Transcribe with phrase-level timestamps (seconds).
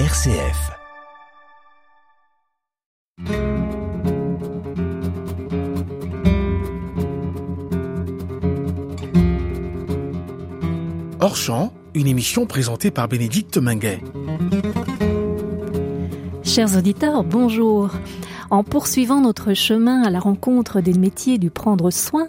[0.00, 0.72] RCF.
[11.20, 14.00] Hors champ, une émission présentée par Bénédicte Minguet.
[16.42, 17.90] Chers auditeurs, bonjour.
[18.50, 22.26] En poursuivant notre chemin à la rencontre des métiers du prendre soin,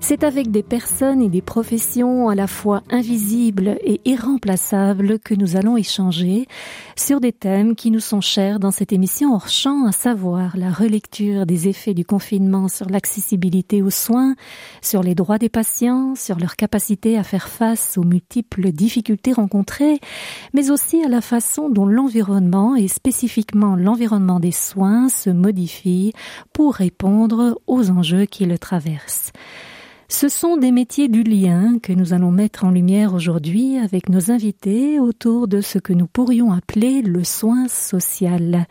[0.00, 5.56] c'est avec des personnes et des professions à la fois invisibles et irremplaçables que nous
[5.56, 6.46] allons échanger
[6.96, 10.70] sur des thèmes qui nous sont chers dans cette émission hors champ, à savoir la
[10.70, 14.34] relecture des effets du confinement sur l'accessibilité aux soins,
[14.82, 20.00] sur les droits des patients, sur leur capacité à faire face aux multiples difficultés rencontrées,
[20.54, 26.12] mais aussi à la façon dont l'environnement et spécifiquement l'environnement des soins se modifie
[26.52, 29.32] pour répondre aux enjeux qui le traversent.
[30.12, 34.32] Ce sont des métiers du lien que nous allons mettre en lumière aujourd'hui avec nos
[34.32, 38.66] invités autour de ce que nous pourrions appeler le soin social.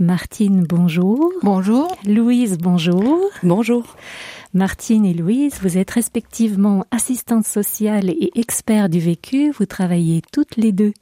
[0.00, 1.32] Martine, bonjour.
[1.44, 1.96] Bonjour.
[2.04, 3.20] Louise, bonjour.
[3.44, 3.84] Bonjour.
[4.52, 9.52] Martine et Louise, vous êtes respectivement assistante sociale et expert du vécu.
[9.52, 10.92] Vous travaillez toutes les deux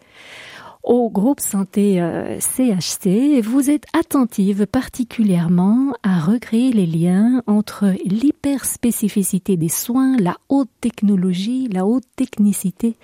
[0.83, 2.03] au groupe santé
[2.41, 10.37] CHC euh, vous êtes attentive particulièrement à recréer les liens entre l'hyperspécificité des soins, la
[10.48, 12.97] haute technologie, la haute technicité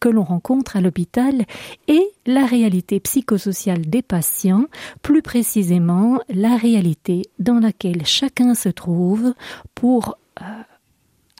[0.00, 1.44] que l'on rencontre à l'hôpital
[1.88, 4.66] et la réalité psychosociale des patients,
[5.02, 9.34] plus précisément la réalité dans laquelle chacun se trouve
[9.74, 10.44] pour euh,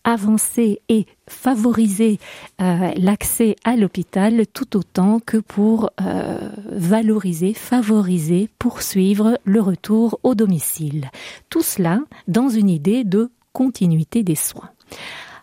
[0.05, 2.19] avancer et favoriser
[2.61, 6.39] euh, l'accès à l'hôpital tout autant que pour euh,
[6.71, 11.11] valoriser, favoriser, poursuivre le retour au domicile.
[11.51, 14.71] Tout cela dans une idée de continuité des soins.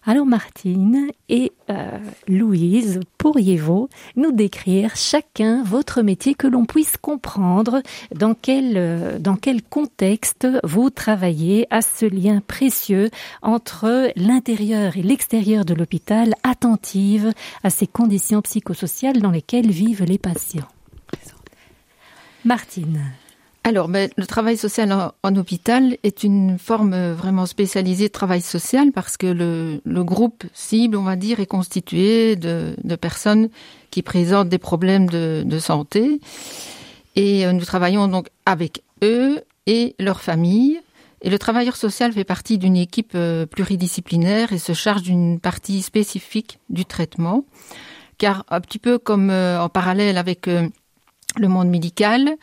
[0.10, 7.84] Alors Martine et euh, Louise, pourriez-vous nous décrire chacun votre métier que l'on puisse comprendre?
[8.16, 13.12] Dans quel, euh, dans quel contexte vous travaillez à ce lien précieux
[13.44, 17.32] entre l'intérieur et l'extérieur de l'hôpital, attentive
[17.64, 20.70] à ces conditions psychosociales dans lesquelles vivent les patients?
[22.44, 23.12] Martine.
[23.66, 28.92] Alors, ben, le travail social en, hôpital est une forme vraiment spécialisée de travail social
[28.92, 33.50] parce que le, groupe cible, on va dire, est constitué de, personnes
[33.92, 36.20] qui présentent des problèmes de, santé.
[37.16, 40.80] Et euh, nous travaillons donc avec eux et leurs familles.
[41.22, 45.82] Et le travailleur social fait partie d'une équipe euh, pluridisciplinaire et se charge d'une partie
[45.82, 47.44] spécifique du traitement.
[48.18, 52.38] Car un petit peu comme euh, en parallèle avec le monde médical,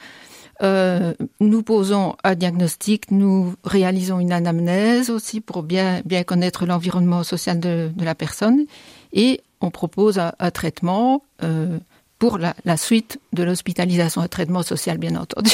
[0.62, 7.22] euh, nous posons un diagnostic, nous réalisons une anamnèse aussi pour bien, bien connaître l'environnement
[7.24, 8.64] social de, de, la personne
[9.12, 11.78] et on propose un, traitement euh,
[12.18, 15.50] pour la, la, suite de l'hospitalisation, un traitement social bien entendu.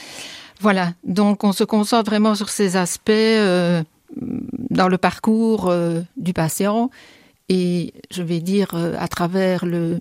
[0.60, 3.82] voilà, donc on se concentre vraiment sur ces aspects euh,
[4.70, 6.90] dans le parcours euh, du patient
[7.48, 10.00] et je vais dire euh, à travers le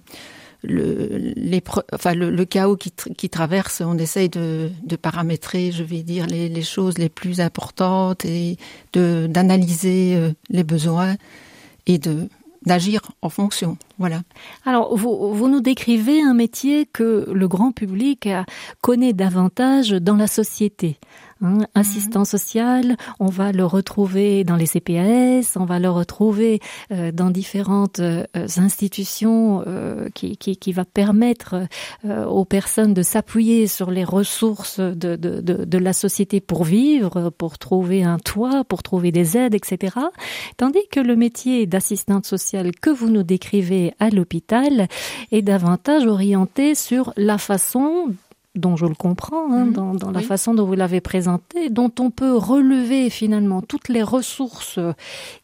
[0.68, 4.70] le, le, chaos qui, traverse, on essaye de,
[5.02, 8.58] paramétrer, je vais dire, les, les, choses les plus importantes et
[8.94, 11.16] d'analyser euh, les besoins
[11.86, 12.30] et de
[12.66, 13.78] d'agir en fonction.
[14.00, 14.22] Voilà.
[14.66, 18.28] Alors, vous, vous nous décrivez un métier que le grand public
[18.82, 20.98] connaît davantage dans la société.
[21.42, 22.26] Hein, assistant mhm.
[22.26, 26.62] social, on va le retrouver dans les CPAS, on va le retrouver
[26.94, 28.24] euh, dans différentes euh,
[28.56, 31.68] institutions euh, qui, qui, qui, va permettre
[32.06, 36.64] euh, aux personnes de s'appuyer sur les ressources de, de, de, de, la société pour
[36.64, 39.98] vivre, pour trouver un toit, pour trouver des aides, etc.
[40.56, 44.88] Tandis que le métier d'assistante sociale que vous nous décrivez à l'hôpital
[45.34, 48.16] est davantage orienté sur la façon
[48.56, 51.92] dont je le comprends, hein, mmh, dans, dans, la façon dont vous l'avez présenté, dont
[52.00, 54.80] on peut relever finalement toutes les ressources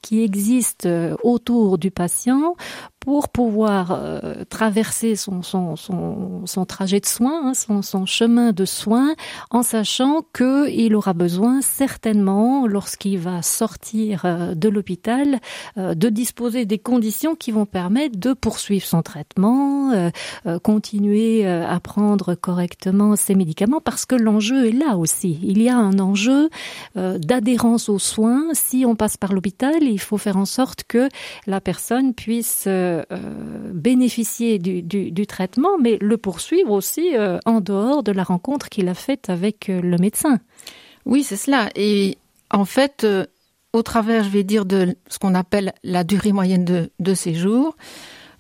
[0.02, 2.56] qui existent euh, autour du patient
[3.02, 8.52] pour pouvoir euh, traverser son, son, son, son, trajet de soins, hein, son, son, chemin
[8.52, 9.16] de soins,
[9.50, 15.40] en sachant qu'il aura besoin certainement, lorsqu'il va sortir euh, de l'hôpital,
[15.78, 20.10] euh, de disposer des conditions qui vont permettre de poursuivre son traitement, euh,
[20.46, 25.40] euh, continuer à prendre correctement ses médicaments, parce que l'enjeu est là aussi.
[25.42, 26.50] Il y a un enjeu
[26.96, 28.44] d'adhérence aux soins.
[28.54, 31.10] Si on passe par l'hôpital, il faut faire en sorte que
[31.48, 38.12] la personne puisse euh, bénéficier du, traitement, mais le poursuivre aussi euh, en dehors de
[38.12, 40.40] la rencontre qu'il a faite avec euh, le médecin.
[41.06, 41.70] Oui, c'est cela.
[41.76, 42.18] Et
[42.52, 43.08] en fait,
[43.74, 47.76] au travers, je vais dire, de ce qu'on appelle la durée moyenne de, séjour,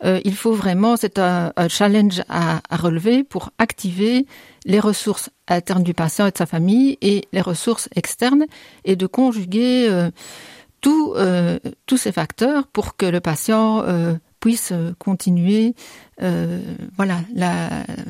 [0.03, 4.25] il faut vraiment, c'est un, challenge à, à, relever pour activer
[4.65, 8.45] les ressources internes du patient et de sa famille et les ressources externes
[8.83, 10.09] et de conjuguer
[10.81, 11.15] tous
[11.85, 13.83] tous ces facteurs pour que le patient
[14.41, 15.75] puisse continuer
[16.21, 16.59] euh,
[16.97, 17.21] voilà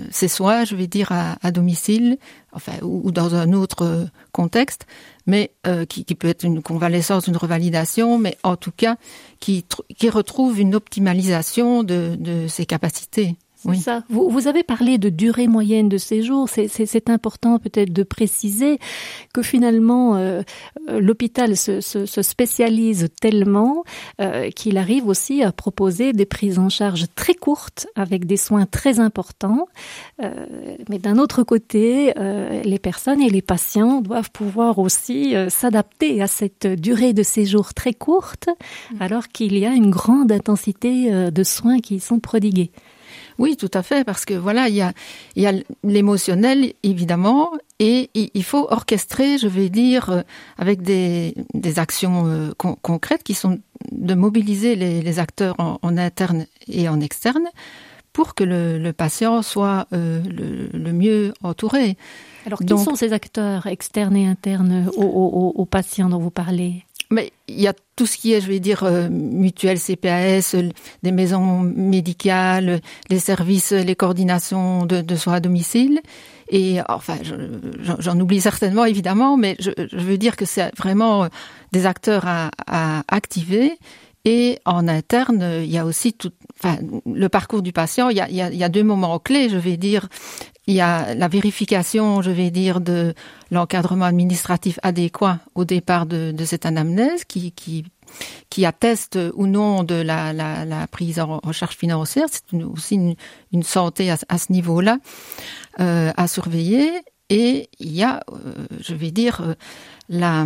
[0.10, 2.18] ses soins, je vais dire à, domicile,
[2.52, 4.86] enfin ou, dans un autre contexte,
[5.26, 8.98] mais euh, qui, peut être une convalescence, une revalidation, mais en tout cas
[9.40, 9.66] qui,
[9.98, 13.36] qui retrouve une optimalisation de, de ses capacités.
[13.66, 13.78] Oui.
[13.78, 14.04] Ça.
[14.10, 16.50] Vous, vous, avez parlé de durée moyenne de séjour.
[16.50, 18.80] C'est important peut-être de préciser
[19.34, 20.42] que finalement euh,
[20.90, 23.84] euh, l'hôpital se, se, se, spécialise tellement
[24.20, 28.66] euh, qu'il arrive aussi à proposer des prises en charge très courtes avec des soins
[28.66, 29.68] très importants.
[30.22, 30.46] Euh,
[30.90, 36.22] mais d'un autre côté, euh, les personnes et les patients doivent pouvoir aussi euh, s'adapter
[36.22, 39.02] à cette durée de séjour très courte, mmh.
[39.02, 42.72] alors qu'il y a une grande intensité de soins qui sont prodigués.
[43.40, 44.94] Oui, tout à fait, parce que voilà, il y a,
[45.36, 50.22] il y a l'émotionnel, évidemment, et il faut orchestrer, je vais dire, euh,
[50.58, 53.60] avec des, des actions euh, con concrètes qui sont
[53.92, 57.48] de mobiliser les, les acteurs en, en, interne et en externe
[58.14, 61.98] pour que le, le patient soit euh, le, le, mieux entouré.
[62.46, 66.32] Alors, qui Donc, sont ces acteurs externes et internes aux, aux, aux patients dont vous
[66.32, 66.84] parlez?
[67.12, 70.56] Mais il y a tout ce qui est, je vais dire, euh, mutuelle CPAS,
[71.04, 76.02] des maisons médicales, les services, les coordinations de, soins à domicile.
[76.50, 77.18] Et enfin,
[78.00, 81.28] j'en oublie certainement, évidemment, mais je, veux dire que c'est vraiment
[81.72, 83.78] des acteurs à, activer.
[84.24, 88.10] Et en interne, il y a aussi tout, enfin, le parcours du patient.
[88.10, 90.10] Il y a, il y a deux moments clés, je vais dire.
[90.68, 93.16] Il y a la vérification, je vais dire, de
[93.50, 97.84] l'encadrement administratif adéquat au départ de, de cette anamnèse qui, qui,
[98.50, 102.28] qui atteste ou non de la, la, la prise en, charge financière.
[102.30, 103.16] C'est aussi une,
[103.52, 105.00] une, santé à, à ce niveau-là
[105.80, 106.92] euh, à surveiller.
[107.30, 109.56] Et il y a, euh, je vais dire, euh,
[110.10, 110.46] la,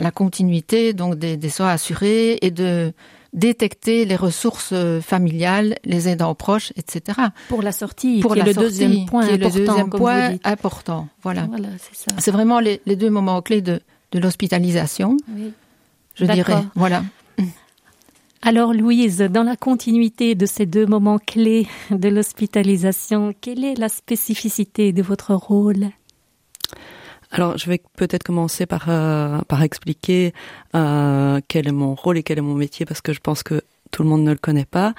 [0.00, 2.92] la continuité donc des, des soins assurés et de
[3.36, 7.20] détecter les ressources euh, familiales, les aidants proches, etc.
[7.48, 9.66] Pour la sortie, pour qui la est le sortie, deuxième point qui est important, le
[9.66, 11.08] deuxième point important.
[11.22, 11.68] Voilà, voilà
[12.18, 13.80] c'est vraiment les, les, deux moments clés de,
[14.12, 15.16] de l'hospitalisation.
[15.28, 15.52] Oui.
[16.14, 17.04] Je dirais, voilà.
[18.42, 23.88] Alors Louise, dans la continuité de ces deux moments clés de l'hospitalisation, quelle est la
[23.88, 25.90] spécificité de votre rôle?
[27.36, 30.32] Alors, je vais peut-être commencer par, euh, par expliquer
[30.74, 33.60] euh, quel est mon rôle et quel est mon métier, parce que je pense que
[33.90, 34.94] tout le monde ne le connaît pas.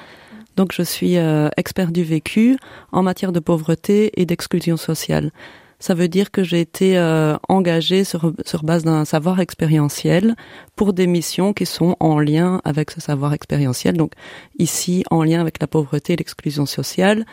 [0.55, 2.57] Donc, je suis euh, expert du vécu
[2.91, 5.31] en matière de pauvreté et d'exclusion sociale.
[5.79, 10.35] Ça veut dire que j'ai été euh, engagée sur, sur base d'un savoir expérientiel
[10.75, 13.97] pour des missions qui sont en lien avec ce savoir expérientiel.
[13.97, 14.11] Donc,
[14.59, 17.25] ici, en lien avec la pauvreté et l'exclusion sociale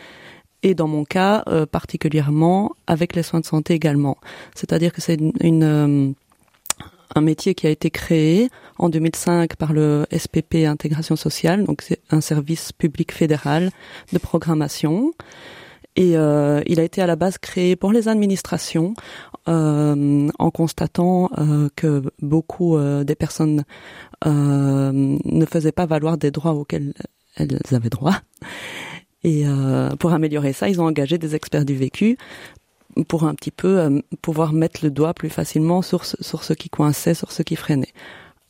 [0.64, 4.16] et dans mon cas euh, particulièrement avec les soins de santé également.
[4.56, 6.12] C'est-à-dire que c'est une, une euh,
[7.14, 12.00] un métier qui a été créé en 2005 par le SPP Intégration sociale, donc c'est
[12.10, 13.70] un service public fédéral
[14.12, 15.12] de programmation.
[15.96, 18.94] Et euh, il a été à la base créé pour les administrations
[19.46, 23.62] euh, en constatant euh, que beaucoup euh, des personnes
[24.26, 24.90] euh,
[25.24, 26.94] ne faisaient pas valoir des droits auxquels
[27.36, 28.16] elles avaient droit.
[29.24, 32.16] Et euh, pour améliorer ça, ils ont engagé des experts du vécu
[33.08, 36.68] pour un petit peu euh, pouvoir mettre le doigt plus facilement sur ce, sur qui
[36.68, 37.92] coinçait, sur ce qui freinait.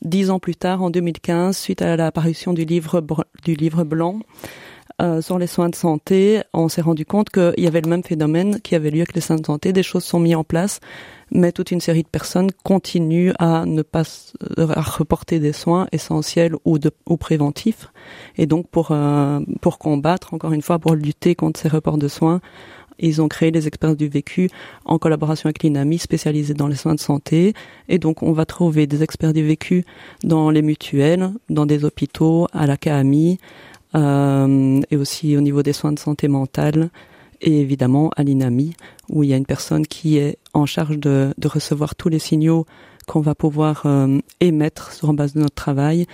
[0.01, 3.01] Dix ans plus tard, en 2015, suite à l'apparition du livre
[3.43, 4.19] du livre blanc
[5.01, 8.03] euh, sur les soins de santé, on s'est rendu compte qu'il y avait le même
[8.03, 9.73] phénomène qui avait lieu avec les soins de santé.
[9.73, 10.79] Des choses sont mises en place,
[11.31, 14.03] mais toute une série de personnes continuent à ne pas
[14.57, 16.77] à reporter des soins essentiels ou,
[17.07, 17.91] ou préventifs.
[18.37, 22.07] Et donc pour euh, pour combattre, encore une fois, pour lutter contre ces reports de
[22.07, 22.41] soins,
[22.99, 24.49] ils ont créé les experts du vécu
[24.85, 27.53] en collaboration avec l'INAMI spécialisés dans les soins de santé.
[27.89, 29.83] Et donc, on va trouver des experts du vécu
[30.23, 33.37] dans les mutuelles, dans des hôpitaux, à la CAMI,
[33.95, 36.89] euh, et aussi au niveau des soins de santé mentale
[37.41, 38.73] et évidemment à l'INAMI,
[39.09, 42.19] où il y a une personne qui est en charge de, de recevoir tous les
[42.19, 42.65] signaux
[43.07, 46.05] qu'on va pouvoir euh, émettre sur base de notre travail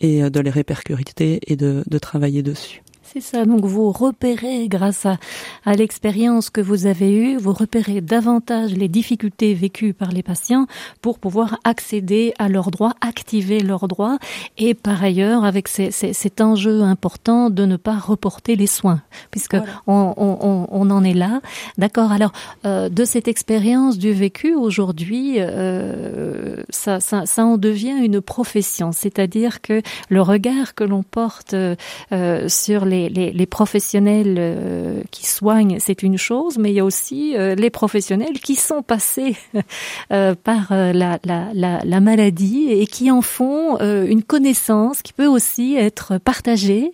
[0.00, 2.82] et euh, de les répercuter et de, de travailler dessus.
[3.04, 5.18] C'est ça, donc vous repérez grâce à,
[5.64, 10.66] à l'expérience que vous avez eue, vous repérez davantage les difficultés vécues par les patients
[11.02, 14.18] pour pouvoir accéder à leurs droits, activer leurs droits
[14.56, 19.02] et par ailleurs avec ces, ces, cet enjeu important de ne pas reporter les soins
[19.30, 19.82] puisque voilà.
[19.86, 21.40] on, on, on en est là.
[21.78, 22.12] D'accord.
[22.12, 22.32] Alors,
[22.64, 28.92] euh, de cette expérience du vécu aujourd'hui, euh, ça, ça, ça en devient une profession.
[28.92, 35.26] C'est-à-dire que le regard que l'on porte euh, sur les, les, les professionnels euh, qui
[35.26, 39.36] soignent, c'est une chose, mais il y a aussi euh, les professionnels qui sont passés
[40.08, 45.76] par la, la, la, la, maladie et qui en font une connaissance qui peut aussi
[45.76, 46.90] être partagée.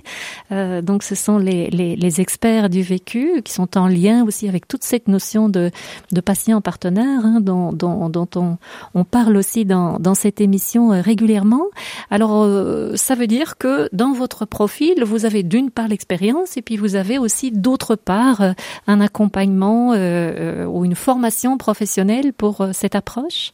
[0.51, 4.69] donc, ce sont les, les, les experts du vécu qui sont en lien aussi avec
[4.69, 5.71] toute cette notion de,
[6.13, 8.59] de patient partenaire hein, dont, dont, dont on,
[8.95, 11.65] on, parle aussi dans, dans cette émission euh, régulièrement.
[12.11, 16.63] Alors, euh, ça veut dire que dans votre profil, vous avez d'une part l'expérience et
[16.63, 18.53] puis vous avez aussi d'autre part euh,
[18.87, 23.53] un accompagnement euh, ou une formation professionnelle pour cette approche?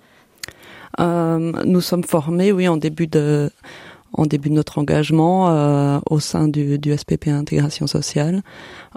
[0.96, 3.50] nous sommes formés, oui, en début de
[4.14, 8.42] en début de notre engagement euh, au sein du, du, SPP Intégration Sociale,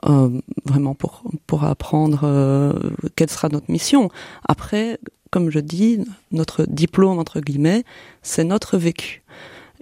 [0.06, 0.30] euh,
[0.66, 2.74] vraiment pour pour apprendre euh,
[3.16, 4.10] quelle sera notre mission.
[4.48, 5.00] Après,
[5.32, 6.00] comme je dis,
[6.32, 7.84] notre diplôme entre guillemets,
[8.22, 9.24] c'est notre vécu.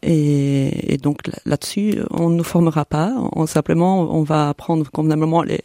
[0.02, 3.14] Et, et donc là-dessus, on ne nous formera pas.
[3.34, 5.62] On, simplement, on va apprendre convenablement les,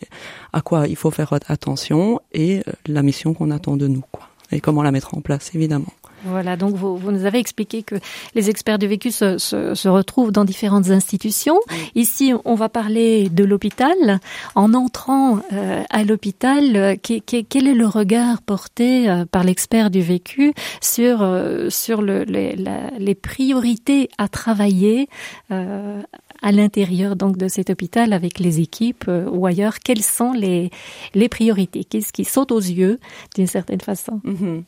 [0.53, 4.29] à quoi il faut faire attention et la mission qu'on attend de nous, quoi.
[4.53, 5.93] Et comment la mettre en place, évidemment.
[6.25, 7.97] Voilà, donc vous, vous, nous avez expliqué que
[8.35, 11.59] les experts du vécu se, se, se retrouvent dans différentes institutions.
[11.95, 14.21] Ici, on va parler de l'hôpital.
[14.55, 20.03] En entrant euh, à l'hôpital, euh, quel est le regard porté euh, par l'expert du
[20.03, 25.09] vécu sur, euh, sur le, les, la, les, priorités à travailler
[25.51, 26.03] euh,
[26.43, 29.79] à l'intérieur donc de cet hôpital avec les équipes euh, ou ailleurs?
[29.81, 30.71] Quelles sont les,
[31.15, 31.85] les priorités?
[31.85, 32.99] Qu'est-ce qui saute aux yeux
[33.37, 34.21] d'une certaine façon?
[34.25, 34.63] Mm -hmm.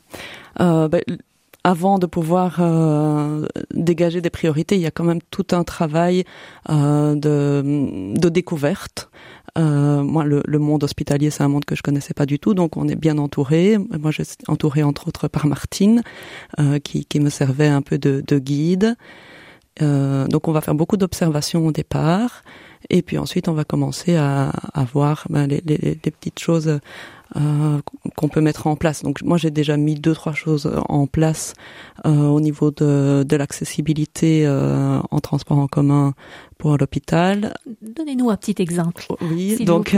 [0.61, 0.99] euh, bah,
[1.63, 6.25] avant de pouvoir euh, dégager des priorités, il y a quand même tout un travail
[6.69, 9.09] euh, de, de découverte.
[9.57, 12.53] Euh, moi, le, le, monde hospitalier, c'est un monde que je connaissais pas du tout,
[12.53, 13.77] donc on est bien entouré.
[13.77, 16.01] Moi, je entre autres par Martine,
[16.59, 18.95] euh, qui, qui me servait un peu de, de guide.
[19.81, 22.43] Euh, donc, on va faire beaucoup d'observations au départ,
[22.89, 26.79] et puis ensuite, on va commencer à, à voir ben, les, les, les petites choses
[27.35, 27.79] euh,
[28.15, 29.03] qu'on peut mettre en place.
[29.03, 31.53] Donc moi j'ai déjà mis deux trois choses en place
[32.05, 36.13] euh, au niveau de, de l'accessibilité euh, en transport en commun
[36.57, 37.53] pour l'hôpital.
[37.81, 39.05] Donnez-nous un petit exemple.
[39.21, 39.95] Oui, donc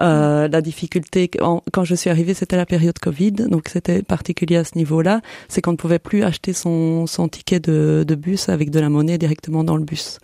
[0.00, 4.56] euh, la difficulté en, quand je suis arrivée, c'était la période Covid, donc c'était particulier
[4.56, 8.48] à ce niveau-là, c'est qu'on ne pouvait plus acheter son, son ticket de, de bus
[8.48, 10.18] avec de la monnaie directement dans le bus.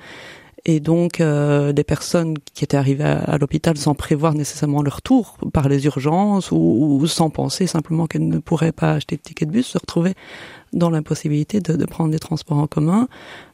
[0.65, 5.03] Et donc, euh, des personnes qui étaient arrivées à, à l'hôpital sans prévoir nécessairement leur
[5.03, 9.23] tour par les urgences ou, ou sans penser simplement qu'elles ne pourraient pas acheter de
[9.23, 10.15] ticket de bus se retrouvaient
[10.73, 13.09] dans l'impossibilité de, de, prendre des transports en commun.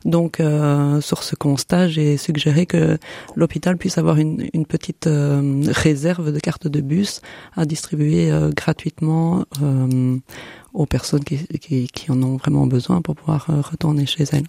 [0.04, 2.98] Donc, euh, sur ce constat, j'ai suggéré que
[3.36, 7.20] l'hôpital puisse avoir une, une petite euh, réserve de cartes de bus
[7.56, 10.16] à distribuer euh, gratuitement euh,
[10.72, 14.46] aux personnes qui, qui, qui, en ont vraiment besoin pour pouvoir euh, retourner chez elles.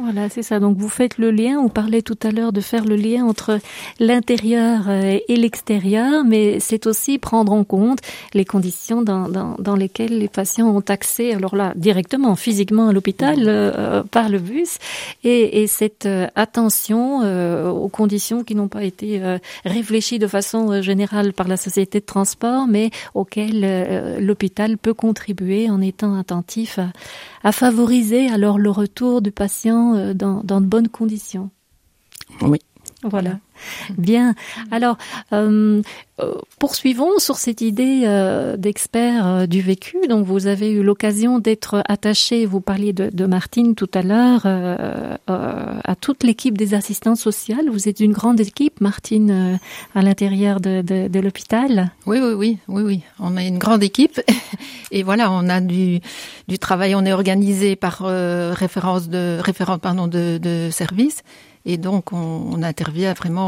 [0.00, 0.60] Voilà, c'est ça.
[0.60, 3.58] Donc vous faites le lien, on parlait tout à l'heure de faire le lien entre
[3.98, 7.98] l'intérieur euh, et l'extérieur, mais c'est aussi prendre en compte
[8.32, 12.92] les conditions dans, dans, dans, lesquelles les patients ont accès, alors là, directement, physiquement à
[12.92, 14.78] l'hôpital, euh, par le bus,
[15.24, 20.28] et, et cette euh, attention euh, aux conditions qui n'ont pas été euh, réfléchies de
[20.28, 26.78] façon générale par la société de transport, mais auxquelles l'hôpital peut contribuer en étant attentif
[26.78, 26.88] à,
[27.42, 28.28] à favoriser.
[28.28, 31.50] Alors le retour du patient dans, dans de bonnes conditions.
[32.42, 32.58] Oui.
[33.02, 33.38] Voilà.
[33.98, 34.34] Bien.
[34.70, 34.96] Alors,
[35.32, 35.82] euh,
[36.58, 39.96] poursuivons sur cette idée euh, d'expert euh, du vécu.
[40.08, 45.16] Donc, vous avez eu l'occasion d'être attaché, vous parliez de, Martine tout à l'heure, euh,
[45.28, 47.68] euh, à toute l'équipe des assistantes sociales.
[47.70, 49.56] Vous êtes une grande équipe, Martine, euh,
[49.94, 51.92] à l'intérieur de, l'hôpital.
[52.06, 53.02] Oui, oui, oui, oui, oui.
[53.20, 54.20] On a une grande équipe.
[54.90, 56.00] Et voilà, on a du,
[56.58, 56.94] travail.
[56.94, 61.22] On est organisé par référence de référence pardon de, service.
[61.64, 63.47] Et donc, on, intervient vraiment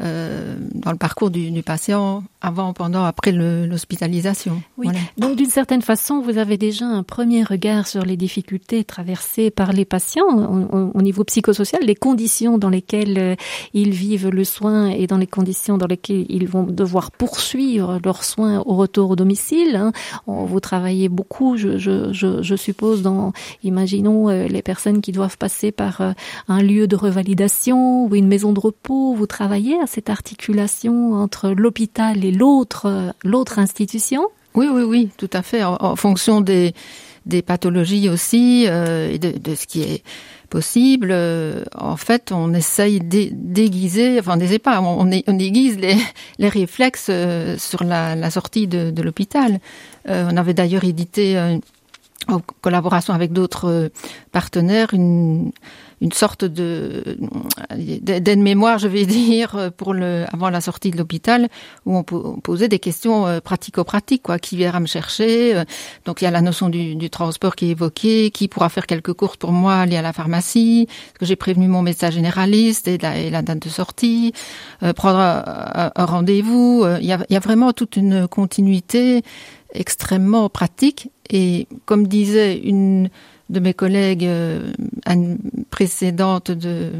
[0.00, 4.62] dans le parcours du, du, patient avant, pendant, après l'hospitalisation.
[4.76, 4.88] Oui.
[4.88, 4.98] Voilà.
[5.16, 9.72] Donc d'une certaine façon, vous avez déjà un premier regard sur les difficultés traversées par
[9.72, 13.34] les patients au, au niveau psychosocial, les conditions dans lesquelles euh,
[13.74, 18.24] ils vivent le soin et dans les conditions dans lesquelles ils vont devoir poursuivre leurs
[18.24, 19.76] soins au retour au domicile.
[19.76, 19.92] Hein.
[20.26, 23.32] Vous travaillez beaucoup, je, je, je, je suppose, dans,
[23.62, 26.12] imaginons, euh, les personnes qui doivent passer par euh,
[26.48, 29.14] un lieu de revalidation ou une maison de repos.
[29.14, 35.30] Vous travaillez à cette articulation entre l'hôpital et l'autre l'autre institution Oui, oui, oui, tout
[35.32, 35.64] à fait.
[35.64, 36.74] En, fonction des
[37.24, 40.02] des pathologies aussi et de, ce qui est
[40.50, 41.14] possible.
[41.76, 45.96] en fait, on essaye d'aiguiser, enfin, on n'essaie pas, on, on, aiguise les,
[46.38, 47.12] les réflexes
[47.58, 49.60] sur la, la sortie de, de l'hôpital.
[50.08, 51.38] on avait d'ailleurs édité
[52.28, 53.90] en collaboration avec d'autres
[54.30, 55.52] partenaires une
[56.02, 57.16] une sorte de
[57.70, 61.48] d'aide-mémoire, je vais dire, pour le avant la sortie de l'hôpital,
[61.86, 64.38] où on, posait des questions euh, pratico-pratiques, quoi.
[64.38, 65.64] Qui viendra me chercher euh,
[66.04, 68.30] Donc il y a la notion du, du, transport qui est évoquée.
[68.32, 71.82] Qui pourra faire quelques courses pour moi aller à la pharmacie que j'ai prévenu mon
[71.82, 74.32] médecin généraliste et la, date de sortie
[74.82, 76.84] euh, Prendre un, rendez-vous.
[77.00, 79.22] Il y a vraiment toute une continuité
[79.72, 81.10] extrêmement pratique.
[81.30, 83.08] Et comme disait une
[83.50, 84.72] de mes collègues euh,
[85.04, 85.38] à une
[85.70, 86.92] précédente de.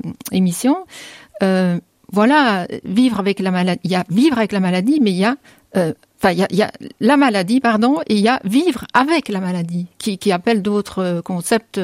[1.43, 1.79] Euh,
[2.15, 3.81] voilà, vivre avec la maladie.
[3.85, 5.37] Il y a vivre avec la maladie, mais il y a
[5.77, 5.93] euh,
[6.31, 6.71] il y a,
[7.01, 11.81] la maladie, pardon, et il y a vivre avec la maladie, qui, appelle d'autres concepts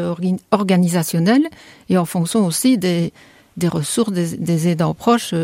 [0.52, 1.48] organisationnels
[1.88, 3.12] et en fonction aussi des,
[3.64, 5.34] ressources des, des aidants proches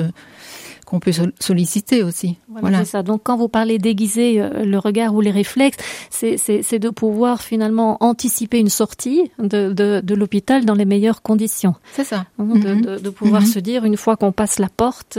[0.84, 2.36] qu'on peut solliciter aussi.
[2.48, 3.02] Voilà, C'est ça.
[3.02, 5.78] Donc quand vous parlez d'aiguiser euh, le regard ou les réflexes,
[6.10, 11.74] c'est de pouvoir finalement anticiper une sortie de, de, de l'hôpital dans les meilleures conditions.
[11.92, 12.26] C'est ça.
[12.38, 12.80] Hein, de, mm-hmm.
[12.80, 13.52] de, de, pouvoir mm-hmm.
[13.52, 15.18] se dire une fois qu'on passe la porte,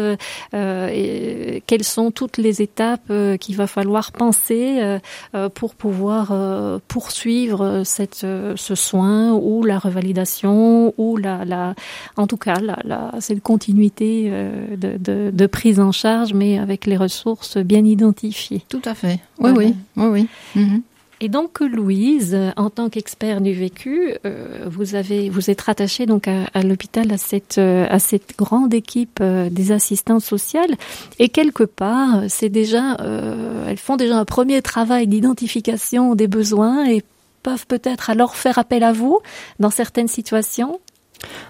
[0.53, 4.99] euh, et, quelles sont toutes les étapes euh, qu'il va falloir penser
[5.33, 11.75] euh, pour pouvoir euh, poursuivre cette, ce soin ou la revalidation ou la, la
[12.17, 16.85] en tout cas la, la cette continuité de, de, de prise en charge, mais avec
[16.85, 18.63] les ressources bien identifiées.
[18.67, 19.19] Tout à fait.
[19.39, 20.27] Oui, oui, oui, oui.
[20.55, 20.81] Mhm.
[21.21, 23.95] Et donc Louise, en tant qu'expert du vécu,
[24.25, 28.31] euh, vous avez vous êtes rattachée donc à, à l'hôpital à cette euh, à cette
[28.37, 30.75] grande équipe euh, des assistantes sociales
[31.17, 36.85] et quelque part c'est déjà euh, elles font déjà un premier travail d'identification des besoins
[36.93, 37.01] et
[37.43, 39.19] peuvent peut-être alors faire appel à vous
[39.59, 40.79] dans certaines situations?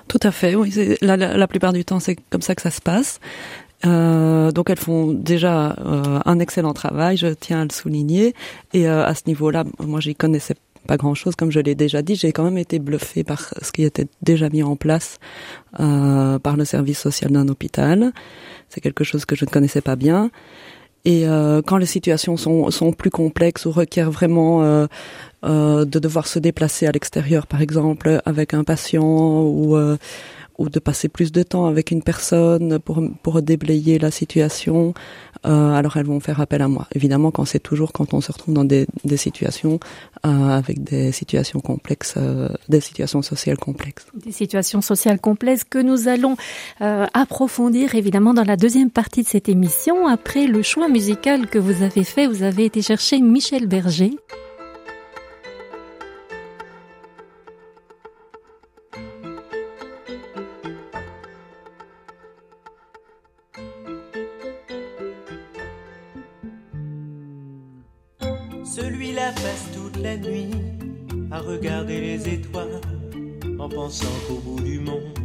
[0.08, 0.70] Tout à fait, oui.
[1.02, 3.20] La, la, la plupart du temps, c'est comme ça que ça se passe.
[3.86, 8.34] Euh, donc elles font déjà euh, un excellent travail, je tiens à le souligner.
[8.74, 10.56] Et euh, à ce niveau-là, moi j'y connaissais
[10.88, 12.16] pas grand-chose, comme je l'ai déjà dit.
[12.16, 15.18] J'ai quand même été bluffée par ce qui était déjà mis en place
[15.80, 18.12] euh, par le service social d'un hôpital.
[18.70, 20.30] C'est quelque chose que je ne connaissais pas bien.
[21.06, 24.88] Et euh, quand les situations sont, sont, plus complexes ou requièrent vraiment euh,
[25.46, 29.78] euh, de devoir se déplacer à l'extérieur, par exemple, avec un patient ou
[30.58, 34.94] ou de passer plus de temps avec une personne pour, pour déblayer la situation,
[35.46, 36.88] euh, alors elles vont faire appel à moi.
[36.96, 39.80] Évidemment, quand c'est toujours quand on se retrouve dans des, des situations
[40.26, 44.08] euh, avec des situations complexes, euh, des situations sociales complexes.
[44.14, 46.38] Des situations sociales complexes que nous allons
[46.80, 50.08] approfondir évidemment dans la deuxième partie de cette émission.
[50.08, 54.12] Après le choix musical que vous avez fait, vous avez été chercher Michel Berger.
[69.16, 70.50] Celui-là passe toute la nuit
[71.32, 72.82] à regarder les étoiles
[73.58, 75.18] en pensant qu'au bout du monde,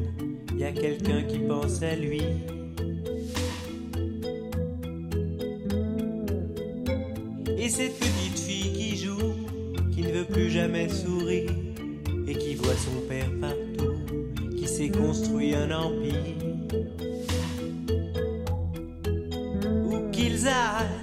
[0.53, 2.23] il y a quelqu'un qui pense à lui.
[7.59, 9.35] Et cette petite fille qui joue,
[9.93, 11.51] qui ne veut plus jamais sourire
[12.29, 13.97] et qui voit son père partout,
[14.57, 16.37] qui s'est construit un empire.
[19.85, 21.00] Où qu'ils aillent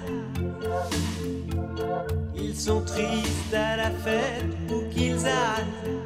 [2.58, 5.98] sont tristes à la fête où qu'ils aillent.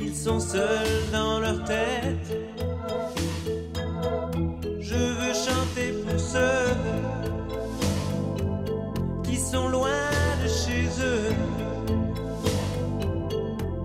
[0.00, 2.38] Ils sont seuls dans leur tête.
[4.80, 6.68] Je veux chanter pour ceux
[9.24, 9.88] qui sont loin
[10.42, 11.34] de chez eux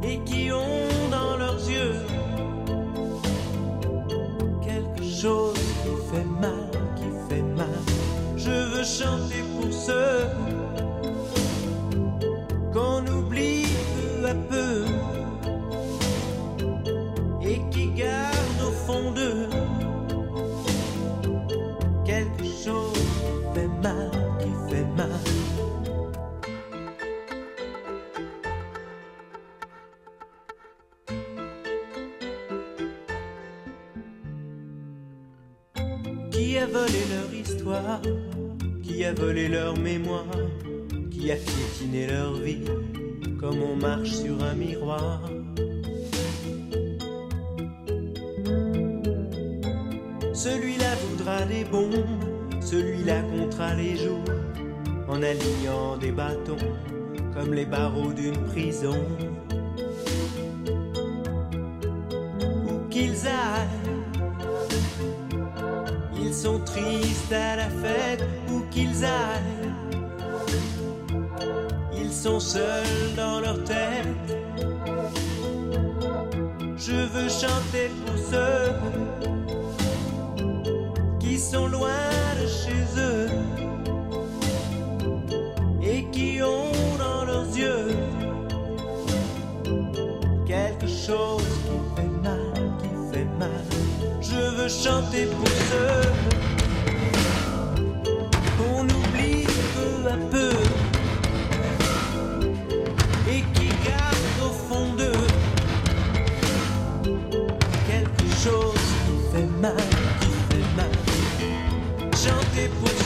[0.04, 0.83] et qui ont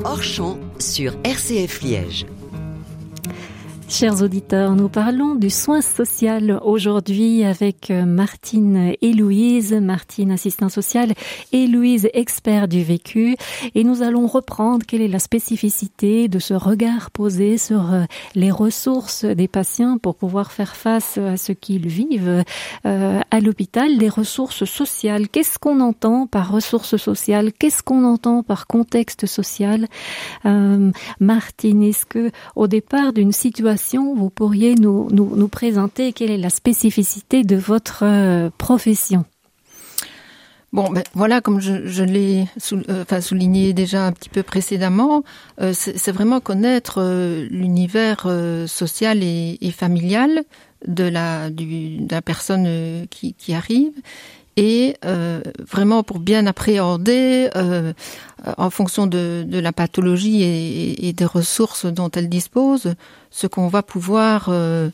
[0.04, 2.26] Hors champ sur RCF Liège.
[4.00, 10.70] Chers auditeurs, nous parlons du soin social aujourd'hui avec euh, Martine et Louise, Martine assistant
[10.70, 11.14] social
[11.52, 13.36] et Louise expert du vécu.
[13.74, 18.04] Et nous allons reprendre quelle est la spécificité de ce regard posé sur euh,
[18.36, 22.44] les ressources des patients pour pouvoir faire face à ce qu'ils vivent
[22.86, 25.28] euh, à l'hôpital, les ressources sociales.
[25.28, 27.52] Qu'est-ce qu'on entend par ressources sociales?
[27.52, 29.88] Qu'est-ce qu'on entend par contexte social?
[31.20, 36.50] Martine, est-ce que au départ d'une situation vous pourriez nous, nous, présenter quelle est la
[36.50, 39.26] spécificité de votre euh, profession.
[40.74, 45.24] Bon, ben voilà, comme je, l'ai euh, enfin, souligné déjà un petit peu précédemment,
[45.62, 47.02] euh, c'est vraiment connaître
[47.50, 48.28] l'univers
[48.68, 50.44] social et, familial
[50.86, 51.50] de la,
[52.22, 53.94] personne qui arrive
[54.58, 57.94] et euh, vraiment pour bien appréhender euh,
[58.58, 62.96] en fonction de, de la pathologie et, et, des ressources dont elle dispose
[63.30, 64.90] ce qu'on va pouvoir euh,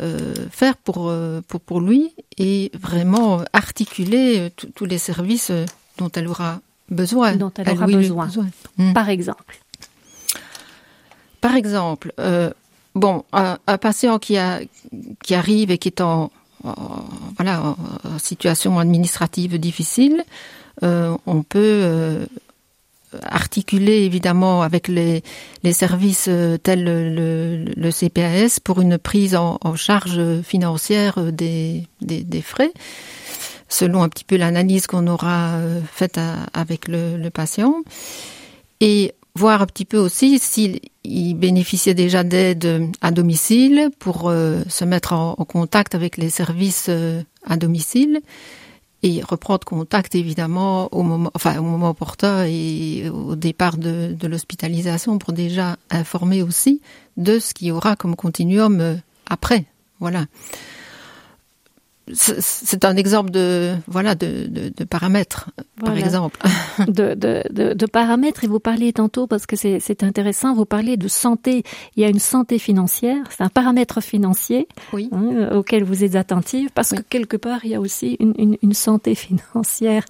[0.00, 1.12] euh, faire pour,
[1.46, 5.52] pour, pour lui et vraiment articuler tous les services
[5.98, 7.36] dont elle aura besoin.
[7.36, 8.26] Dont elle, elle aura besoin.
[8.26, 8.46] besoin.
[8.78, 8.92] Mmh.
[8.94, 9.58] Par exemple.
[11.42, 12.50] Par exemple, euh,
[12.94, 14.60] bon, un, un, patient qui, a,
[15.22, 16.30] qui arrive et qui est en
[17.36, 17.76] voilà, en,
[18.08, 20.24] en, situation administrative difficile,
[20.82, 22.26] euh, on peut euh,
[23.24, 25.22] articuler évidemment avec les,
[25.62, 26.30] les services
[26.62, 32.72] tels le, le, CPAS pour une prise en, en charge financière des, des, des, frais,
[33.68, 35.58] selon un petit peu l'analyse qu'on aura
[35.92, 37.76] faite à, avec le, le, patient.
[38.80, 40.80] Et voir un petit peu aussi s'il
[41.36, 46.86] bénéficiait déjà d'aide à domicile pour euh, se mettre en, en, contact avec les services
[46.88, 48.20] euh, à domicile
[49.02, 54.26] et reprendre contact évidemment au moment, enfin au moment opportun et au départ de, de
[54.28, 56.80] l'hospitalisation pour déjà informer aussi
[57.16, 58.94] de ce qu'il y aura comme continuum euh,
[59.28, 59.64] après.
[59.98, 60.26] Voilà
[62.12, 65.94] c'est un exemple de voilà de, de, de paramètres voilà.
[65.94, 66.40] par exemple
[66.88, 71.06] de, de, de, paramètres et vous parliez tantôt parce que c'est intéressant vous parlez de
[71.06, 71.62] santé
[71.96, 75.08] il y a une santé financière c'est un paramètre financier oui.
[75.12, 76.98] hein, auquel vous êtes attentive parce oui.
[76.98, 80.04] que quelque part il y a aussi une, une, une santé financière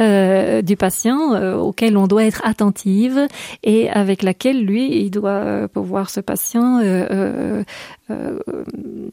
[0.00, 3.26] euh, du patient euh, auquel on doit être attentive
[3.62, 7.64] et avec laquelle lui il doit pouvoir ce patient euh,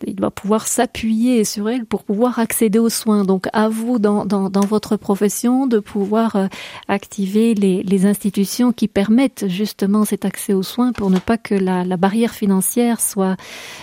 [0.06, 3.24] il doit pouvoir s'appuyer sur elle pour pouvoir accéder aux soins.
[3.24, 6.48] Donc à vous dans, dans, dans votre profession de pouvoir euh,
[6.88, 11.56] activer les, les, institutions qui permettent justement cet accès aux soins pour ne pas que
[11.56, 13.36] la, la barrière financière soit,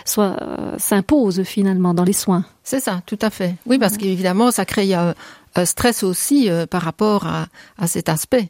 [0.04, 2.44] soit euh, s'impose finalement dans les soins.
[2.62, 3.54] C'est ça, tout à fait.
[3.66, 5.12] Oui, parce qu'évidemment, ça crée euh,
[5.54, 7.46] un stress aussi euh, par rapport à,
[7.78, 8.48] à cet aspect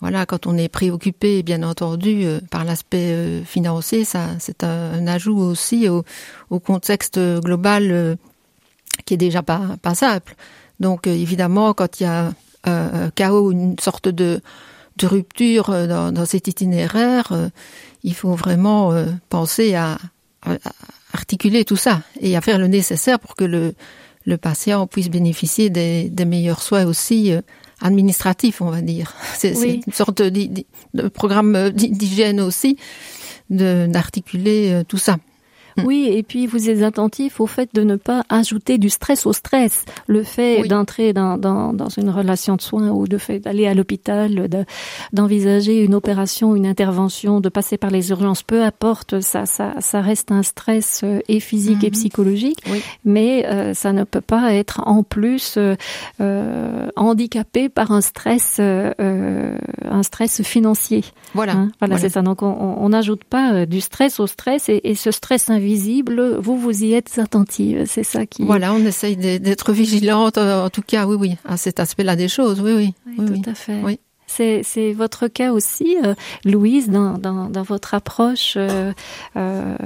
[0.00, 5.06] voilà, quand on est préoccupé, bien entendu, euh, par l'aspect euh, financier, ça, c'est un,
[5.06, 6.04] ajout aussi au,
[6.50, 8.16] au contexte global euh,
[9.06, 10.34] qui est déjà pas, pas simple.
[10.80, 12.32] Donc, évidemment, quand il y a
[12.64, 14.42] un chaos, une sorte de,
[14.98, 17.32] de rupture dans, dans cet itinéraire,
[18.02, 18.92] il faut vraiment
[19.30, 19.98] penser à,
[20.42, 20.56] à,
[21.14, 23.74] articuler tout ça et à faire le nécessaire pour que le,
[24.26, 27.32] le patient puisse bénéficier des, des meilleurs soins aussi
[27.80, 29.14] administratif, on va dire.
[29.34, 32.76] C'est une sorte de programme d'hygiène aussi,
[33.50, 35.18] d'articuler tout ça.
[35.76, 35.84] Mm.
[35.84, 39.32] Oui, et puis vous êtes attentif au fait de ne pas ajouter du stress au
[39.32, 39.84] stress.
[40.06, 43.74] Le fait d'entrer dans, dans, dans, une relation de soins ou de fait d'aller à
[43.74, 44.48] l'hôpital,
[45.12, 50.00] d'envisager une opération, une intervention, de passer par les urgences, peu importe, ça, ça, ça
[50.00, 51.92] reste un stress euh, et physique et mm-hmm.
[51.92, 52.64] psychologique,
[53.04, 55.76] mais euh, ça ne peut pas être en plus euh,
[56.20, 58.92] euh handicapé par un stress, euh,
[59.84, 61.04] un stress financier.
[61.34, 62.22] Voilà, hein, voilà, c'est ça.
[62.22, 66.56] Donc on n'ajoute pas du stress au stress et, et ce stress invisible visible, vous
[66.56, 67.84] vous y êtes attentive.
[67.86, 68.44] C'est ça qui.
[68.44, 72.60] Voilà, on essaye d'être vigilante, en tout cas, oui, oui, à cet aspect-là des choses,
[72.60, 72.94] oui, oui.
[73.18, 73.80] oui, tout à fait.
[73.82, 73.98] Oui.
[74.26, 78.92] C'est votre cas aussi, euh, Louise, dans, dans, dans, votre approche euh,
[79.36, 79.76] euh,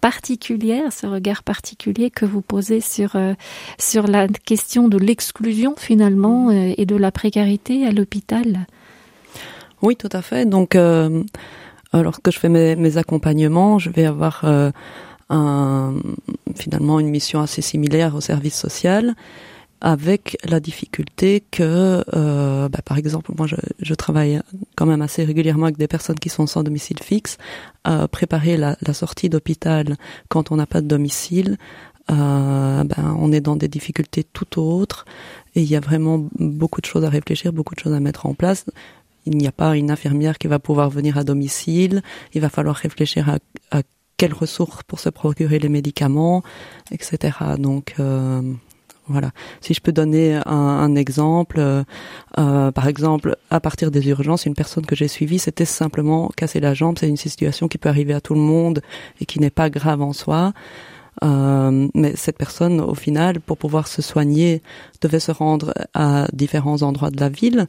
[0.00, 3.34] particulière, ce regard particulier que vous posez sur, euh,
[3.78, 8.66] sur la question de l'exclusion finalement et de la précarité à l'hôpital.
[9.82, 10.44] Oui, tout à fait.
[10.44, 10.74] Donc,
[11.94, 14.44] lorsque je fais mes, mes, accompagnements, je vais avoir
[15.30, 15.94] un,
[16.54, 19.14] finalement une mission assez similaire au service social,
[19.80, 24.40] avec la difficulté que, euh, bah, par exemple, moi je, je, travaille
[24.76, 27.38] quand même assez régulièrement avec des personnes qui sont sans domicile fixe,
[27.86, 29.96] euh, préparer la, la sortie d'hôpital
[30.28, 31.56] quand on n'a pas de domicile,
[32.10, 35.04] euh, ben, on est dans des difficultés tout autres
[35.54, 38.26] et il y a vraiment beaucoup de choses à réfléchir, beaucoup de choses à mettre
[38.26, 38.66] en place.
[39.26, 42.02] Il n'y a pas une infirmière qui va pouvoir venir à domicile.
[42.34, 43.38] Il va falloir réfléchir à,
[43.70, 43.82] à
[44.20, 46.42] quelles ressources pour se procurer les médicaments,
[46.90, 47.38] etc.
[47.56, 48.42] Donc euh,
[49.08, 49.30] voilà.
[49.62, 51.84] Si je peux donner un, un exemple, euh,
[52.36, 56.60] euh, par exemple, à partir des urgences, une personne que j'ai suivie, c'était simplement casser
[56.60, 56.98] la jambe.
[56.98, 58.82] C'est une situation qui peut arriver à tout le monde
[59.22, 60.52] et qui n'est pas grave en soi.
[61.24, 64.60] Euh, mais cette personne, au final, pour pouvoir se soigner,
[65.00, 67.68] devait se rendre à différents endroits de la ville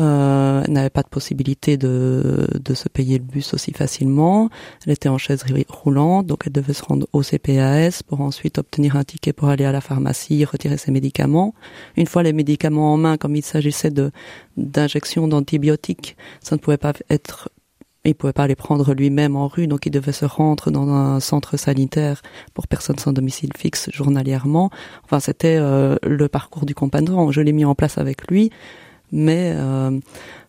[0.00, 4.50] euh, n'avait pas de possibilité de, de se payer le bus aussi facilement.
[4.86, 8.96] Elle était en chaise roulante, donc elle devait se rendre au CPAS pour ensuite obtenir
[8.96, 11.54] un ticket pour aller à la pharmacie, retirer ses médicaments.
[11.96, 14.10] Une fois les médicaments en main, comme il s'agissait de
[14.56, 17.48] d'injections d'antibiotiques, ça ne pouvait pas être
[18.06, 21.20] il pouvait pas les prendre lui-même en rue, donc il devait se rendre dans un
[21.20, 22.20] centre sanitaire
[22.52, 24.70] pour personnes sans domicile fixe journalièrement.
[25.04, 27.30] Enfin, c'était euh, le parcours du compagnon.
[27.30, 28.50] Je l'ai mis en place avec lui
[29.12, 29.98] mais euh,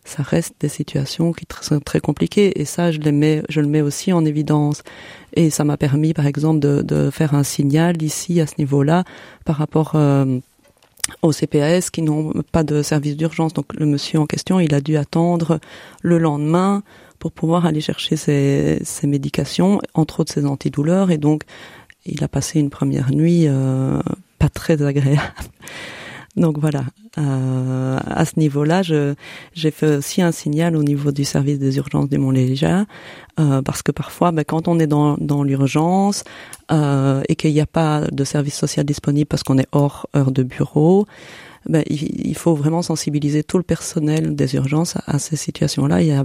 [0.04, 3.68] ça reste des situations qui sont très compliquées et ça je le mets je le
[3.68, 4.82] mets aussi en évidence.
[5.34, 9.04] Et ça m'a permis par exemple de, de, faire un signal ici à ce niveau-là
[9.44, 10.38] par rapport euh,
[11.22, 13.52] aux CPAS qui n'ont pas de service d'urgence.
[13.52, 15.60] Donc le monsieur en question il a dû attendre
[16.02, 16.82] le lendemain
[17.18, 21.10] pour pouvoir aller chercher ses, ses médications entre autres ses antidouleurs.
[21.10, 21.42] Et donc
[22.04, 24.00] il a passé une première nuit euh,
[24.38, 25.20] pas très agréable
[26.36, 26.84] donc voilà,
[27.16, 32.10] euh, à ce niveau-là, j'ai fait aussi un signal au niveau du service des urgences
[32.10, 32.82] du Mont-Léger,
[33.40, 36.24] euh, parce que parfois, ben, quand on est dans, l'urgence
[36.70, 40.30] euh, et qu'il n'y a pas de service social disponible parce qu'on est hors heure
[40.30, 41.06] de bureau,
[41.66, 46.24] ben, il, faut vraiment sensibiliser tout le personnel des urgences à, ces situations-là et à,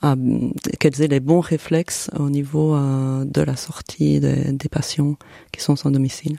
[0.00, 0.16] à,
[0.80, 5.16] qu'elles aient les bons réflexes au niveau euh, de la sortie des patients
[5.52, 6.38] qui sont sans domicile.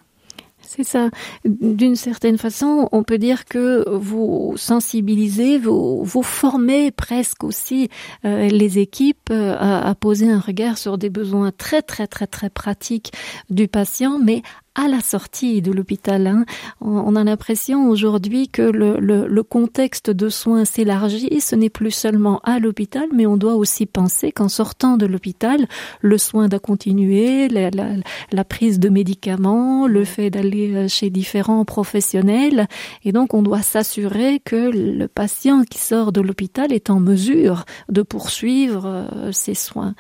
[0.76, 1.10] C'est ça.
[1.46, 7.90] D'une certaine façon, on peut dire que vous sensibilisez, vous, vous formez presque aussi
[8.26, 12.26] euh, les équipes euh, à, à, poser un regard sur des besoins très très très
[12.26, 13.12] très pratiques
[13.52, 14.42] du patient, mais
[14.76, 16.26] à la sortie de l'hôpital.
[16.26, 16.46] Hein.
[16.82, 21.42] On a l'impression aujourd'hui que le, le, le, contexte de soins s'élargit.
[21.42, 25.68] Ce n'est plus seulement à l'hôpital, mais on doit aussi penser qu'en sortant de l'hôpital,
[26.02, 27.90] le soin doit continuer, la, la,
[28.32, 32.68] la, prise de médicaments, le fait d'aller euh, chez différents professionnels.
[33.04, 37.66] Et donc, on doit s'assurer que le patient qui sort de l'hôpital est en mesure
[37.90, 39.94] de poursuivre euh, ses soins.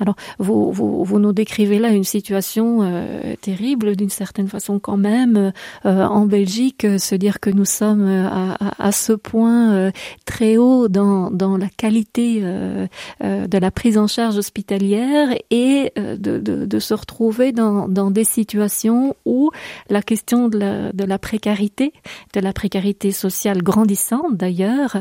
[0.00, 4.96] Alors, vous, vous, vous nous décrivez là une situation euh, terrible d'une certaine façon quand
[4.96, 5.52] même
[5.86, 9.92] euh, en Belgique euh, se dire que nous sommes euh, à, à, à ce point
[10.24, 16.66] très haut dans, dans la qualité de la prise en charge hospitalière et de, de,
[16.66, 19.50] de se retrouver dans, dans des situations où
[19.90, 21.92] la question de la, de la précarité,
[22.34, 24.96] de la précarité sociale grandissante d'ailleurs,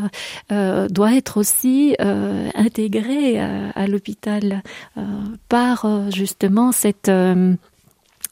[0.52, 4.64] euh, doit être aussi euh, intégrée à, à l'hôpital
[4.98, 5.02] euh,
[5.50, 7.12] par justement cette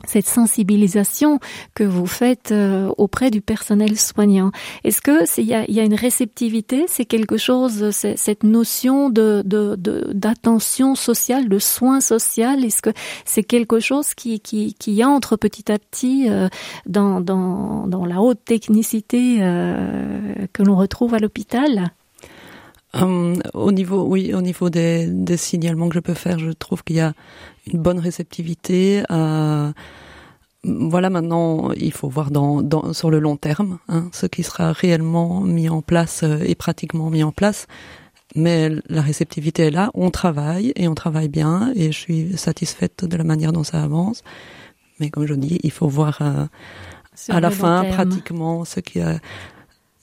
[0.07, 1.39] cette sensibilisation
[1.73, 4.51] que vous faites euh, auprès du personnel soignant.
[4.83, 6.85] Est-ce que il y a, une réceptivité?
[6.87, 9.43] C'est quelque chose, cette notion de
[10.13, 12.63] d'attention sociale, de soin social?
[12.63, 12.91] Est-ce que
[13.25, 16.47] c'est quelque chose qui, qui, entre petit à petit euh,
[16.85, 21.91] dans, dans, la haute technicité euh, que l'on retrouve à l'hôpital?
[22.93, 27.01] Au niveau, oui, au niveau des, signalements que je peux faire, je trouve qu'il y
[27.01, 27.13] a
[27.71, 29.03] une bonne réceptivité.
[29.11, 29.71] Euh,
[30.63, 34.71] voilà, maintenant, il faut voir dans, dans, sur le long terme hein, ce qui sera
[34.71, 37.67] réellement mis en place euh, et pratiquement mis en place.
[38.35, 43.05] Mais la réceptivité est là, on travaille et on travaille bien et je suis satisfaite
[43.05, 44.23] de la manière dont ça avance.
[44.99, 46.45] Mais comme je dis, il faut voir euh,
[47.29, 49.19] à la fin pratiquement ce qui a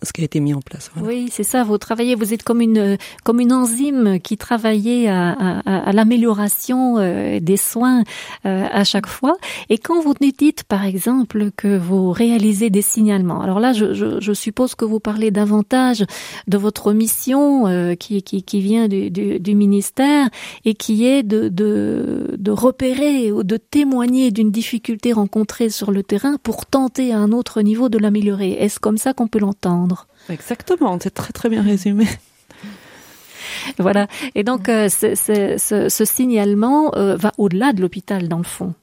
[0.03, 0.91] ce qui a été mis en place.
[1.01, 1.65] Oui, c'est ça.
[1.65, 6.99] Vous travaillez, vous êtes comme une comme une enzyme qui travaillait à, à, à l'amélioration
[6.99, 8.03] euh, des soins
[8.47, 9.37] euh, à chaque fois.
[9.69, 14.21] Et quand vous dites, par exemple, que vous réalisez des signalements, alors là, je, je,
[14.21, 16.05] je suppose que vous parlez davantage
[16.47, 20.29] de votre mission euh, qui, qui, qui vient du, du, du, ministère
[20.65, 26.03] et qui est de, de, de repérer ou de témoigner d'une difficulté rencontrée sur le
[26.03, 28.53] terrain pour tenter à un autre niveau de l'améliorer.
[28.53, 29.91] Est-ce comme ça qu'on peut l'entendre?
[30.28, 32.06] Exactement, c'est très très bien résumé.
[33.78, 34.06] Voilà.
[34.35, 38.74] Et donc, euh, ce, signalement euh, va au-delà de l'hôpital, dans le fond.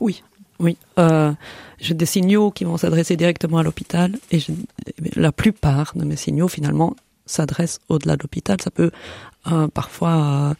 [0.00, 0.22] Oui,
[0.58, 0.76] oui.
[0.98, 1.32] Euh,
[1.78, 4.40] j'ai des signaux qui vont s'adresser directement à l'hôpital et
[5.16, 8.60] la plupart de mes signaux, finalement, s'adressent au-delà de l'hôpital.
[8.60, 8.90] Ça peut
[9.74, 10.54] parfois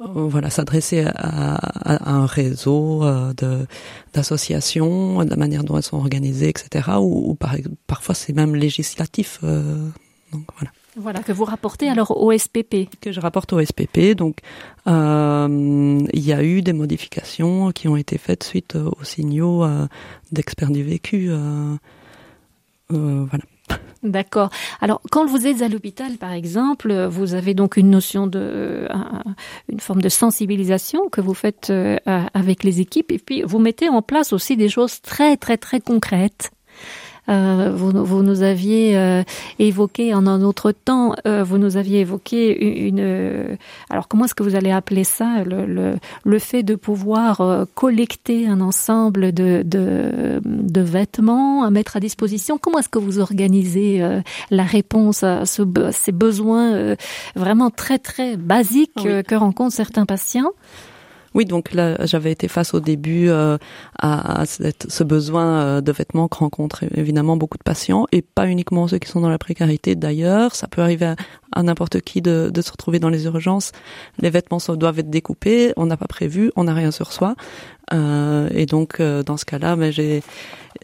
[0.00, 3.66] voilà s'adresser à, un réseau euh, de
[4.14, 6.88] d'associations, de la manière dont elles sont organisées, etc.
[7.00, 7.54] Ou, par,
[7.86, 9.38] parfois c'est même législatif.
[9.44, 9.88] Euh,
[10.32, 10.72] donc voilà.
[10.96, 12.88] Voilà que vous rapportez alors au SPP.
[13.00, 14.16] Que je rapporte au SPP.
[14.16, 14.38] Donc
[14.86, 19.66] euh, il y a eu des modifications qui ont été faites suite aux signaux
[20.32, 21.30] d'experts du vécu.
[22.88, 23.44] voilà.
[24.02, 24.48] D'accord.
[24.80, 28.88] Alors, quand vous êtes à l'hôpital, par exemple, vous avez donc une notion de, euh,
[29.70, 33.90] une forme de sensibilisation que vous faites euh, avec les équipes, et puis vous mettez
[33.90, 36.50] en place aussi des choses très, très, très concrètes.
[37.28, 39.22] Euh, vous, vous, nous aviez euh,
[39.58, 43.58] évoqué en un autre temps, euh, vous nous aviez évoqué une,
[43.90, 48.46] alors comment est-ce que vous allez appeler ça, le, le, le fait de pouvoir collecter
[48.46, 52.58] un ensemble de, de, de, vêtements à mettre à disposition?
[52.58, 54.02] Comment est-ce que vous organisez
[54.50, 56.96] la réponse à ce, ces besoins
[57.36, 60.52] vraiment très très basiques que rencontrent certains patients?
[61.34, 63.56] Oui, donc là, j'avais été face au début euh,
[63.98, 68.88] à, ce besoin euh, de vêtements que rencontrent évidemment beaucoup de patients, et pas uniquement
[68.88, 69.94] ceux qui sont dans la précarité.
[69.94, 71.14] D'ailleurs, ça peut arriver
[71.52, 73.70] à, n'importe qui de, de, se retrouver dans les urgences.
[74.18, 77.36] Les vêtements doivent être découpés, on n'a pas prévu, on n'a rien sur soi.
[77.92, 80.22] Euh, et donc, euh, dans ce cas-là, ben, j'ai,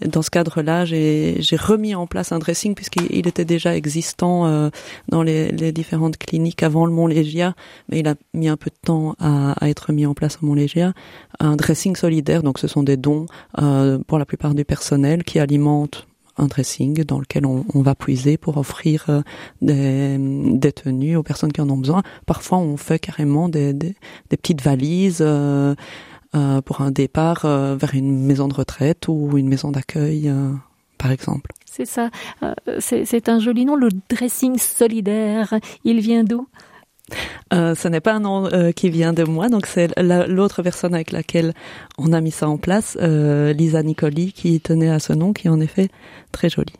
[0.04, 4.70] dans ce cadre-là, j'ai, remis en place un dressing puisqu'il était déjà existant euh,
[5.08, 7.54] dans les, les, différentes cliniques avant le Mont-Légia,
[7.88, 10.46] mais il a mis un peu de temps à, à être mis en place au
[10.46, 10.92] Mont-Légia.
[11.38, 13.26] Un dressing solidaire, donc ce sont des dons
[14.06, 16.06] pour la plupart du personnel qui alimentent
[16.38, 19.06] un dressing dans lequel on, on va puiser pour offrir
[19.62, 22.02] des, des, tenues aux personnes qui en ont besoin.
[22.26, 23.94] Parfois, on fait carrément des, des,
[24.28, 25.24] des petites valises.
[26.36, 30.50] Euh, pour un départ euh, vers une maison de retraite ou une maison d'accueil, euh,
[30.98, 31.50] par exemple.
[31.64, 32.10] C'est ça.
[32.78, 35.54] c'est un joli nom, le dressing solidaire.
[35.84, 36.46] Il vient d'où?
[37.54, 41.12] Euh, ce n'est pas un nom qui vient de moi, donc c'est l'autre personne avec
[41.12, 41.54] laquelle
[41.98, 45.50] on a mis ça en place, Lisa Nicoli, qui tenait à ce nom, qui est
[45.50, 45.88] en effet
[46.32, 46.72] très joli.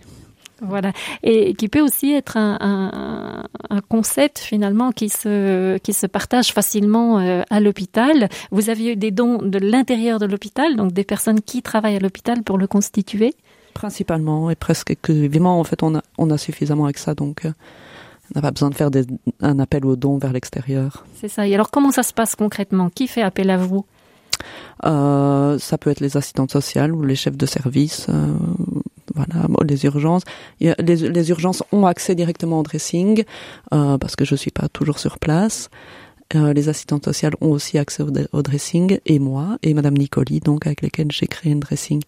[0.62, 0.92] Voilà,
[1.22, 6.52] et qui peut aussi être un, un, un, concept finalement qui se qui se partage
[6.52, 8.30] facilement euh, à l'hôpital.
[8.50, 12.00] Vous aviez eu des dons de l'intérieur de l'hôpital, donc des personnes qui travaillent à
[12.00, 13.34] l'hôpital pour le constituer?
[13.74, 17.44] Principalement et presque évidemment en fait on a on a suffisamment avec ça donc.
[17.44, 17.52] Euh,
[18.34, 19.04] on n'a pas besoin de faire des,
[19.40, 21.06] un appel aux dons vers l'extérieur.
[21.14, 21.46] C'est ça.
[21.46, 22.90] Et alors, comment ça se passe concrètement?
[22.90, 23.84] Qui fait appel à vous?
[24.84, 28.08] Euh, Ça peut être les assistantes sociales ou les chefs de service.
[28.08, 28.34] Euh,
[29.16, 30.22] voilà, les urgences.
[30.60, 33.24] Les, les, urgences ont accès directement au dressing
[33.72, 35.70] euh, parce que je suis pas toujours sur place.
[36.34, 40.66] Euh, les assistantes sociales ont aussi accès au, dressing et moi et Madame Nicoli, donc
[40.66, 42.02] avec lesquelles j'ai créé un dressing.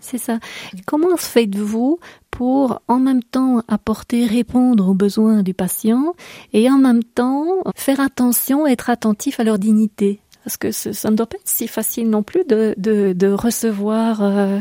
[0.00, 0.38] C'est ça.
[0.84, 1.98] Comment faites-vous
[2.30, 6.14] pour en même temps apporter, répondre aux besoins du patient
[6.52, 10.20] et en même temps faire attention, être attentif à leur dignité?
[10.44, 14.22] Parce que ça ne doit pas être si facile non plus de, de, de recevoir.
[14.22, 14.60] Euh,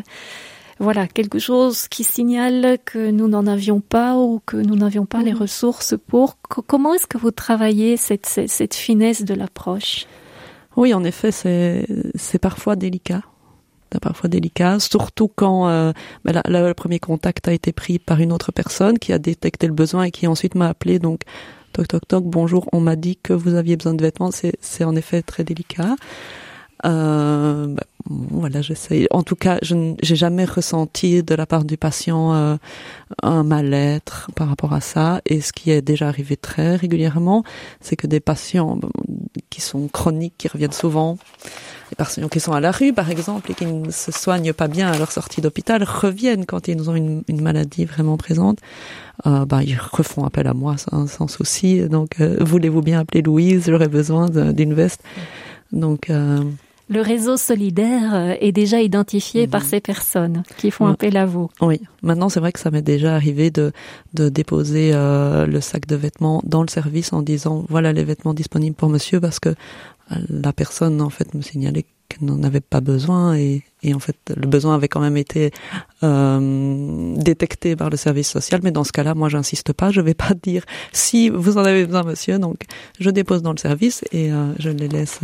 [0.79, 5.21] voilà, quelque chose qui signale que nous n'en avions pas ou que nous n'avions pas
[5.21, 5.41] les mhm.
[5.41, 6.37] ressources pour.
[6.41, 10.05] Comment est-ce que vous travaillez cette, cette, finesse de l'approche?
[10.75, 13.21] Oui, en effet, c'est parfois délicat
[14.01, 18.51] parfois délicat, surtout quand euh, ben le premier contact a été pris par une autre
[18.51, 20.99] personne qui a détecté le besoin et qui ensuite m'a appelé.
[20.99, 21.21] Donc,
[21.73, 24.31] toc toc toc, bonjour, on m'a dit que vous aviez besoin de vêtements.
[24.31, 25.95] C'est en effet très délicat.
[26.85, 29.07] Euh, ben, voilà, j'essaye.
[29.09, 32.57] En tout cas, je n'ai jamais ressenti de la part du patient euh,
[33.23, 35.21] un mal-être par rapport à ça.
[35.25, 37.43] Et ce qui est déjà arrivé très régulièrement,
[37.81, 38.79] c'est que des patients
[39.49, 41.17] qui sont chroniques, qui reviennent souvent,
[41.91, 44.67] les patients qui sont à la rue, par exemple, et qui ne se soignent pas
[44.67, 48.59] bien à leur sortie d'hôpital, reviennent quand ils ont une, une maladie vraiment présente.
[49.25, 51.81] Euh, bah, ils refont appel à moi sans, sans souci.
[51.89, 53.65] Donc, euh, voulez-vous bien appeler Louise?
[53.67, 55.01] J'aurais besoin d'une veste.
[55.71, 56.43] Donc, euh,
[56.87, 59.67] le réseau solidaire euh, est déjà identifié par mhm.
[59.67, 61.49] ces personnes qui font appel à vous.
[61.61, 63.71] Oui, maintenant c'est vrai que ça m'est déjà arrivé de,
[64.13, 68.33] de déposer euh, le sac de vêtements dans le service en disant voilà les vêtements
[68.33, 72.61] disponibles pour monsieur parce que euh, la personne en fait me signalait qu'elle n'en avait
[72.61, 75.49] pas besoin et, et, en fait le besoin avait quand même été
[76.03, 78.61] euh, détecté par le service social.
[78.63, 79.89] Mais dans ce cas-là moi j'insiste pas.
[79.89, 80.63] Je vais pas dire
[80.93, 82.37] si vous en avez besoin monsieur.
[82.37, 82.57] Donc
[82.99, 84.29] je dépose dans le service et
[84.59, 85.19] je les laisse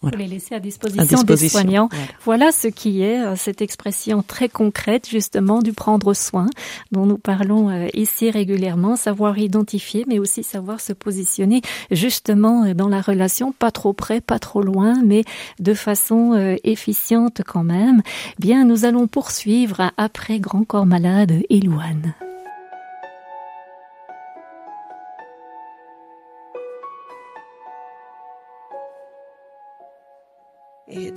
[0.00, 0.18] voilà.
[0.18, 1.88] les laisser à disposition, des soignants.
[2.24, 2.52] Voilà.
[2.52, 6.46] ce qui est euh, cette expression très concrète justement du prendre soin
[6.92, 12.74] dont nous parlons euh, ici régulièrement, savoir identifier mais aussi savoir se positionner justement euh,
[12.74, 15.24] dans la relation, pas trop près, pas trop loin, mais
[15.58, 18.02] de façon efficiente quand même.
[18.38, 22.14] Bien, nous allons poursuivre après Grand Corps Malade et Louane.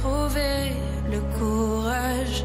[0.00, 0.72] trouver
[1.10, 2.44] le courage.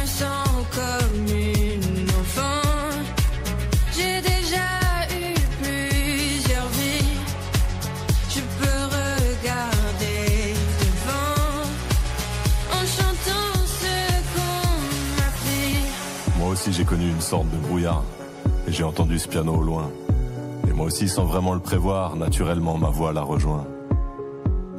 [16.37, 18.03] Moi aussi j'ai connu une sorte de brouillard
[18.67, 19.89] et j'ai entendu ce piano au loin.
[20.67, 23.65] Et moi aussi sans vraiment le prévoir, naturellement ma voix la rejoint.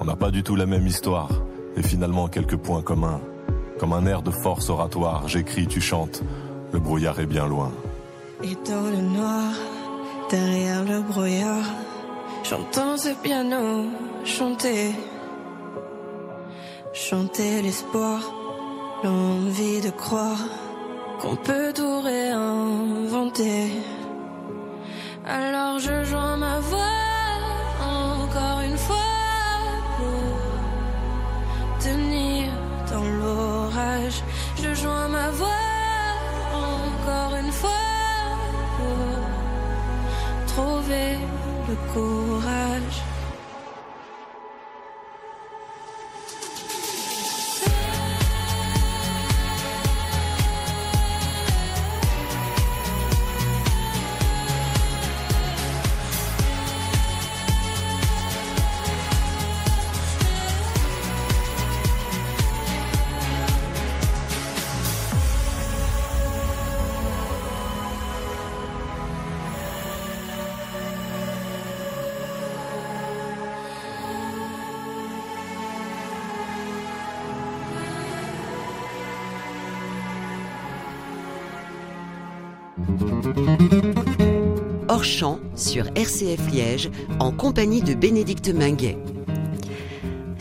[0.00, 1.30] On n'a pas du tout la même histoire
[1.76, 3.20] et finalement quelques points communs.
[3.82, 6.22] Comme un air de force oratoire, j'écris, tu chantes,
[6.72, 7.72] le brouillard est bien loin.
[8.44, 9.54] Et dans le noir,
[10.30, 11.64] derrière le brouillard,
[12.44, 13.86] j'entends ce piano
[14.24, 14.92] chanter.
[16.92, 18.20] Chanter l'espoir,
[19.02, 20.44] l'envie de croire
[21.20, 23.72] qu'on peut tout réinventer.
[25.26, 27.00] Alors je joins ma voix
[27.80, 29.11] encore une fois
[34.10, 35.62] Je joins ma voix
[36.52, 37.70] encore une fois
[38.76, 41.18] pour trouver
[41.68, 43.11] le courage.
[84.88, 85.04] Hors
[85.54, 88.98] sur RCF Liège en compagnie de Bénédicte Minguet.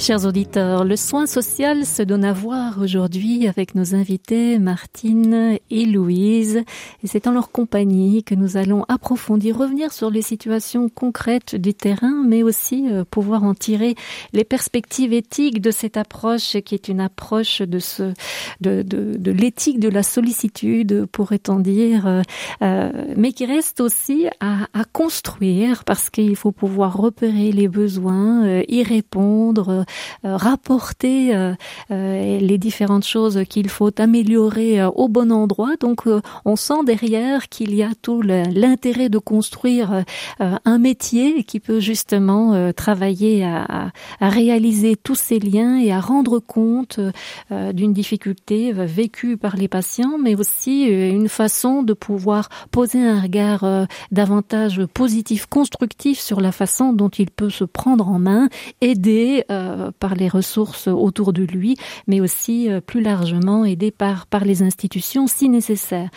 [0.02, 5.86] Chers auditeurs, le soin social se donne à voir aujourd'hui avec nos invités Martine et
[5.86, 6.64] Louise.
[7.04, 11.76] Et c'est en leur compagnie que nous allons approfondir, revenir sur les situations concrètes du
[11.76, 13.93] terrain, mais aussi euh, pouvoir en tirer
[14.34, 18.12] les perspectives éthiques de cette approche qui est une approche de ce,
[18.60, 22.22] de, de, de l'éthique de la sollicitude, pourrait-on dire, euh,
[22.64, 28.47] euh mais qui reste aussi à, à construire parce qu'il faut pouvoir repérer les besoins,
[28.47, 29.86] euh, y répondre,
[30.24, 31.54] rapporter euh,
[31.92, 35.76] euh, les différentes choses qu'il faut améliorer au bon endroit.
[35.80, 36.04] Donc
[36.46, 40.04] on sent derrière qu'il y a tout l'intérêt de construire
[40.39, 46.39] un métier qui peut justement travailler à, à, réaliser tous ces liens et à rendre
[46.39, 47.00] compte
[47.50, 53.66] d'une difficulté vécue par les patients, mais aussi une façon de pouvoir poser un regard
[54.12, 58.50] davantage positif, constructif sur la façon dont il peut se prendre en main,
[58.82, 59.46] aider
[60.00, 61.78] par les ressources autour de lui,
[62.08, 66.10] mais aussi euh, plus largement aidé par, par les institutions si nécessaire.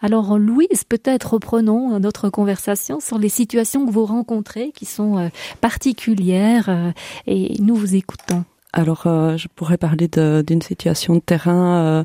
[0.00, 5.28] Alors Louise, peut-être reprenons notre conversation sur les situations que vous rencontrez qui sont euh,
[5.60, 6.92] particulières euh,
[7.26, 8.44] et nous vous écoutons.
[8.74, 12.04] Alors, euh, je pourrais parler d'une situation de terrain euh,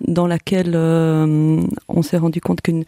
[0.00, 2.84] dans laquelle euh, on s'est rendu compte qu'une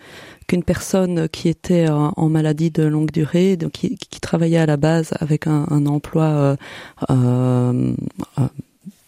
[0.48, 4.76] qu'une personne qui était en maladie de longue durée, donc qui, qui travaillait à la
[4.76, 6.56] base avec un, un emploi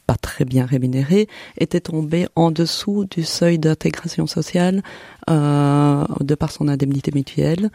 [0.06, 1.28] pas très bien rémunéré,
[1.58, 4.82] était tombée en dessous du seuil d'intégration sociale
[5.26, 7.70] de par son indemnité mutuelle.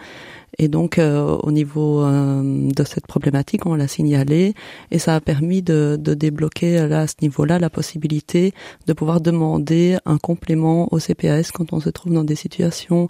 [0.57, 4.53] Et donc, euh, au niveau euh, de cette problématique, on l'a signalé
[4.91, 8.53] et ça a permis de, de débloquer là, à ce niveau-là la possibilité
[8.87, 13.07] de pouvoir demander un complément au CPAS quand on se trouve dans des situations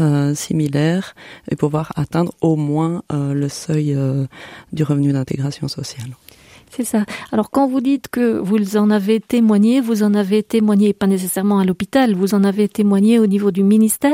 [0.00, 1.14] euh, similaires
[1.50, 3.96] et pouvoir atteindre au moins le seuil
[4.72, 6.10] du revenu d'intégration sociale.
[6.70, 7.04] C'est ça.
[7.32, 11.58] Alors quand vous dites que vous en avez témoigné, vous en avez témoigné pas nécessairement
[11.58, 14.12] à l'hôpital, vous en avez témoigné au niveau du ministère?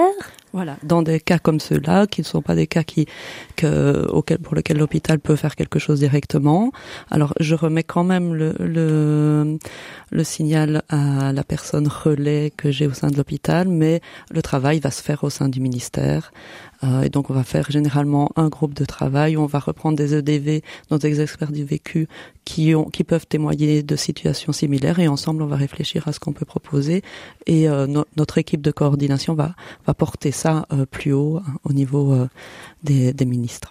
[0.54, 3.06] Voilà, dans des cas comme ceux-là, qui ne sont pas des cas qui,
[3.56, 6.70] que, auquel, pour lesquels l'hôpital peut faire quelque chose directement.
[7.10, 9.58] Alors, je remets quand même le,
[10.12, 14.00] le signal à la personne relais que j'ai au sein de l'hôpital, mais
[14.30, 16.30] le travail va se faire au sein du ministère.
[16.84, 19.96] Euh, et donc, on va faire généralement un groupe de travail où on va reprendre
[19.96, 22.08] des EDV, donc des experts du vécu,
[22.44, 26.20] qui ont, qui peuvent témoigner de situations similaires, et ensemble, on va réfléchir à ce
[26.20, 27.02] qu'on peut proposer.
[27.46, 29.54] Et euh, notre équipe de coordination va,
[29.86, 32.28] va porter ça euh, plus haut hein, au niveau euh,
[32.82, 33.70] des, des ministres.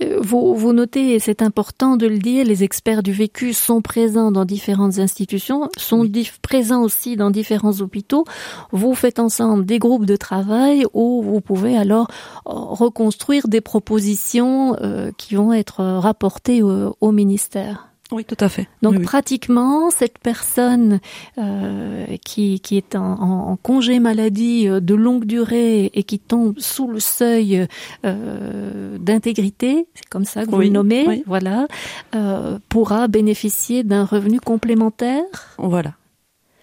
[0.00, 3.82] Euh, vous, vous notez, et c'est important de le dire, les experts du vécu sont
[3.82, 6.30] présents dans différentes institutions, sont oui.
[6.42, 8.24] présents aussi dans différents hôpitaux.
[8.72, 12.08] Vous faites ensemble des groupes de travail où vous pouvez alors
[12.44, 17.88] reconstruire des propositions euh, qui vont être rapportées au, au ministère.
[18.12, 18.68] Oui, tout à fait.
[18.82, 21.00] Donc oui, pratiquement, cette personne
[21.38, 26.54] euh, qui, qui est en, en, congé maladie euh, de longue durée et qui tombe
[26.58, 27.66] sous le seuil
[28.04, 31.66] euh, d'intégrité, c'est comme ça que vous oui, le nommez, voilà,
[32.14, 35.24] euh, pourra bénéficier d'un revenu complémentaire?
[35.58, 35.94] Voilà.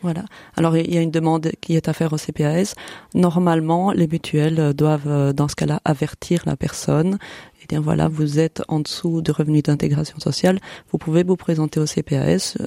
[0.04, 0.26] Voilà.
[0.58, 2.76] Alors il y a une demande qui est à faire au CPAS.
[3.16, 7.18] Normalement, les mutuelles doivent, euh, dans ce cas-là, avertir la personne
[7.62, 10.60] et dire voilà, vous êtes en dessous de revenus d'intégration sociale,
[10.91, 12.58] vous pouvez vous présenter au CPAS,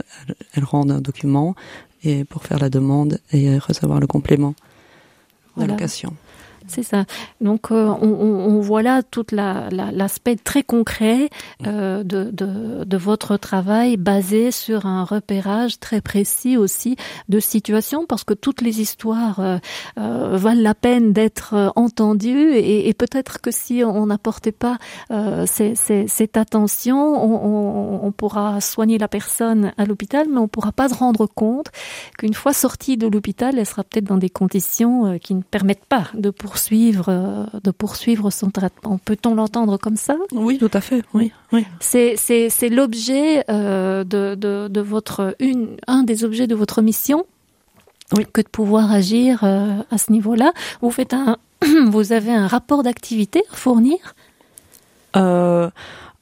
[0.55, 1.55] elles, rendent un document
[2.03, 4.55] et pour faire la demande et recevoir le complément
[5.57, 5.77] voilà.
[6.69, 7.05] C'est ça.
[7.41, 11.31] Donc euh, on, on, voit là tout l'aspect la, très concret
[11.67, 16.97] euh, de, de, de, votre travail basé sur un repérage très précis aussi
[17.29, 19.59] de situations parce que toutes les histoires euh,
[19.99, 24.79] euh valent la peine d'être entendues et, et peut-être que si on n'apportait pas
[25.11, 30.39] euh, ces, ces, cette attention, on, on, on, pourra soigner la personne à l'hôpital, mais
[30.39, 31.71] on pourra pas se rendre compte
[32.19, 35.85] qu'une fois sortie de l'hôpital, elle sera peut-être dans des conditions euh, qui ne permettent
[35.85, 38.99] pas de poursuivre poursuivre, euh, de poursuivre son traitement.
[39.05, 40.17] Peut-on l'entendre comme ça?
[40.33, 41.03] Oui, tout à fait.
[41.13, 41.67] Oui, oui.
[41.81, 47.27] C'est c'est l'objet euh, de, de, de votre une un des objets de votre mission.
[48.17, 48.25] Oui.
[48.33, 50.53] Que de pouvoir agir euh, à ce niveau-là.
[50.81, 51.37] Vous faites un,
[51.89, 53.99] vous avez un rapport d'activité à fournir?
[55.17, 55.69] Euh,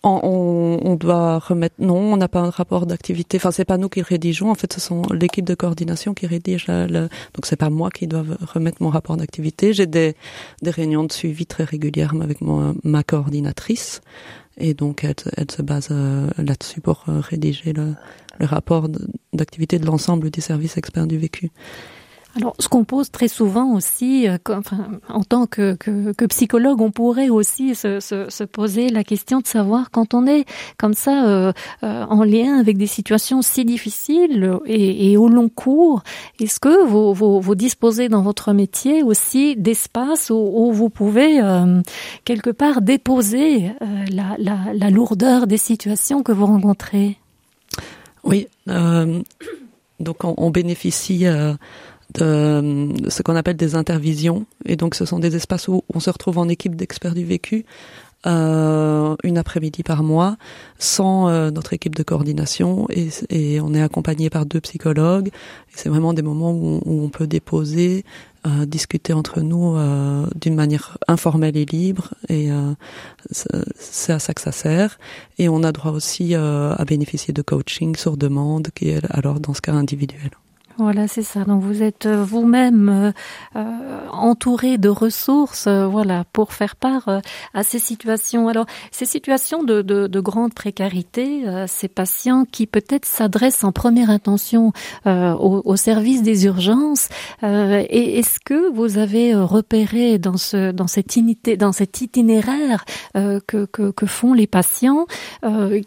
[0.05, 3.39] on, on, doit remettre non on n'a pas un rapport d'activité.
[3.39, 4.51] Enfin c'est pas nous qui rédigeons.
[4.51, 7.91] En fait ce sont l'équipe de coordination qui rédige la, le, donc c'est pas moi
[7.91, 9.73] qui dois remettre mon rapport d'activité.
[9.73, 10.15] J'ai des,
[10.63, 14.01] des réunions de suivi très régulièrement avec mon, ma coordinatrice.
[14.57, 17.95] Et donc elle, elle se base euh, là-dessus pour euh, rédiger le,
[18.39, 18.89] le rapport
[19.33, 21.51] d'activité de l'ensemble des services experts du vécu
[22.37, 26.81] Alors, ce qu'on pose très souvent aussi, euh, enfin, en tant que, que, que, psychologue,
[26.81, 30.45] on pourrait aussi se, se, se, poser la question de savoir quand on est
[30.77, 31.53] comme ça euh,
[31.85, 36.03] euh, en lien avec des situations si difficiles et, et au long cours,
[36.41, 41.41] est-ce que vous, vous, vous, disposez dans votre métier aussi d'espace où, où, vous pouvez
[41.41, 41.83] euh,
[42.25, 43.71] quelque part déposer
[44.11, 47.17] la, la, la, lourdeur des situations que vous rencontrez?
[48.25, 51.27] Oui, donc on, on bénéficie
[52.15, 54.47] de ce qu'on appelle des intervisions.
[54.67, 57.65] Et donc, ce sont des espaces où on se retrouve en équipe d'experts du vécu
[58.27, 60.37] euh, une après-midi par mois
[60.79, 65.31] sans euh, notre équipe de coordination et, et, on est accompagné par deux psychologues.
[65.75, 68.05] C'est vraiment des moments où, où on peut déposer,
[68.47, 72.75] euh, discuter entre nous euh, d'une manière informelle et libre et euh,
[73.31, 74.99] c'est à ça que ça sert.
[75.39, 79.55] Et on a droit aussi à bénéficier de coaching sur demande qui est alors dans
[79.55, 80.31] ce cas individuel.
[80.77, 81.45] Voilà, c'est ça.
[81.45, 83.13] Donc vous êtes euh, vous-même euh,
[83.55, 87.21] euh, entouré de ressources, voilà, pour faire part euh,
[87.53, 88.49] à ces situations.
[88.49, 94.11] Alors ces situations de, de, de grande précarité, ces patients qui peut-être s'adressent en première
[94.11, 94.73] intention
[95.05, 97.09] au, service des urgences.
[97.43, 101.13] et est-ce que vous avez repéré dans ce dans cette
[101.73, 105.07] cet itinéraire que, que, font les patients,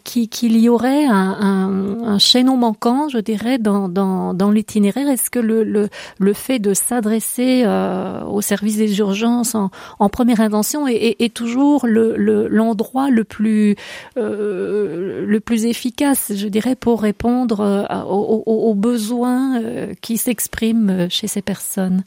[0.04, 5.30] qu'il y aurait un, un, un chaînon manquant, je dirais, dans dans, dans l'itinéraire est-ce
[5.30, 10.86] que le, le, le, fait de s'adresser euh, au service des urgences en, première intention
[10.88, 13.76] est, toujours l'endroit le, le, plus
[14.16, 21.26] euh, le plus efficace, je dirais, pour répondre euh, aux besoins euh, qui s'expriment chez
[21.26, 22.02] ces personnes?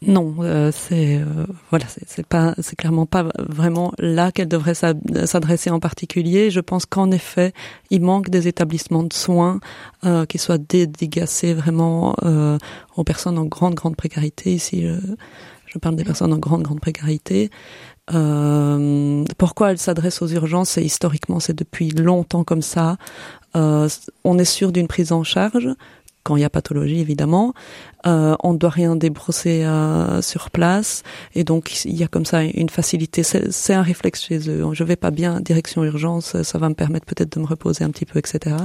[0.00, 5.70] Non, euh, c'est euh, voilà, c'est pas, c'est clairement pas vraiment là qu'elle devrait s'adresser
[5.70, 6.52] en particulier.
[6.52, 7.52] Je pense qu'en effet,
[7.90, 9.58] il manque des établissements de soins
[10.04, 12.58] euh, qui soient dédicacés vraiment euh,
[12.96, 14.54] aux personnes en grande grande précarité.
[14.54, 14.94] Ici, je,
[15.66, 17.50] je parle des personnes en grande grande précarité.
[19.36, 20.70] Pourquoi elle s'adresse aux urgences?
[20.70, 22.96] C'est historiquement, c'est depuis longtemps comme ça.
[23.54, 25.68] On est sûr d'une prise en charge
[26.28, 27.54] quand il y a pathologie évidemment.
[28.06, 31.02] Euh, on ne doit rien débrosser euh, sur place
[31.34, 33.22] et donc il y a comme ça une facilité.
[33.22, 34.62] C'est un réflexe chez eux.
[34.74, 37.90] Je vais pas bien, direction urgence, ça va me permettre peut-être de me reposer un
[37.90, 38.56] petit peu, etc.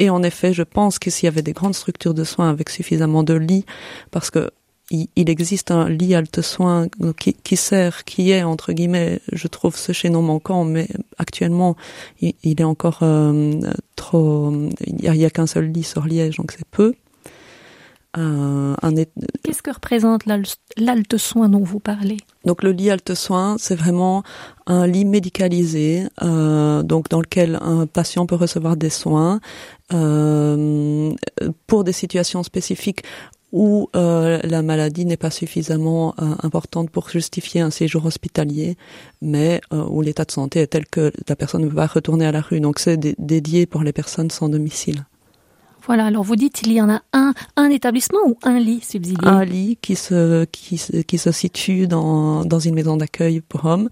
[0.00, 2.70] Et en effet, je pense que s'il y avait des grandes structures de soins avec
[2.70, 3.64] suffisamment de lits,
[4.10, 4.50] parce que
[4.90, 6.86] il, existe un lit halte soins
[7.18, 11.76] qui, qui, sert, qui est entre guillemets, je trouve ce chaînon manquant, mais actuellement
[12.20, 13.60] il, il est encore euh,
[13.96, 14.52] trop.
[14.86, 16.94] Il n'y a, a qu'un seul lit sur Liège, donc c'est peu.
[18.18, 18.74] Euh,
[19.42, 22.16] Qu'est-ce que représente l'alte soin dont vous parlez?
[22.44, 24.22] Donc le lit halte soin, c'est vraiment
[24.66, 29.40] un lit médicalisé, euh, donc dans lequel un patient peut recevoir des soins
[29.92, 31.12] euh,
[31.66, 33.02] pour des situations spécifiques
[33.56, 38.76] où euh, la maladie n'est pas suffisamment euh, importante pour justifier un séjour hospitalier,
[39.22, 42.26] mais euh, où l'état de santé est tel que la personne ne peut pas retourner
[42.26, 42.60] à la rue.
[42.60, 45.06] Donc c'est dédié pour les personnes sans domicile.
[45.86, 49.26] Voilà, alors vous dites il y en a un, un établissement ou un lit subsidié?
[49.26, 53.88] Un lit qui se, qui, qui se situe dans, dans une maison d'accueil pour hommes.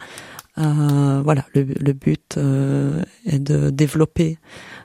[0.58, 4.38] Euh, voilà, le, le but euh, est de développer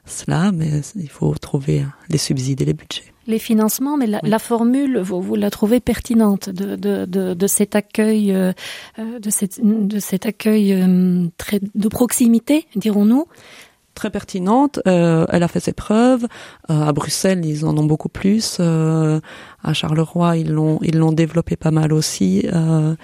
[0.05, 4.29] cela, mais il faut trouver les subsides et les budgets les financements, mais la, oui.
[4.29, 8.51] la formule, vous, vous, la trouvez pertinente de, de, de, de cet accueil, euh,
[8.97, 13.25] de, cette, de cet accueil euh, très de proximité, dirons-nous
[13.95, 14.79] très pertinente.
[14.87, 16.25] Euh, elle a fait ses preuves.
[16.69, 18.57] Euh, à Bruxelles, ils en ont beaucoup plus.
[18.59, 19.19] Euh,
[19.61, 22.45] à Charleroi, ils l'ont ils l'ont développé pas mal aussi.
[22.45, 22.95] Euh,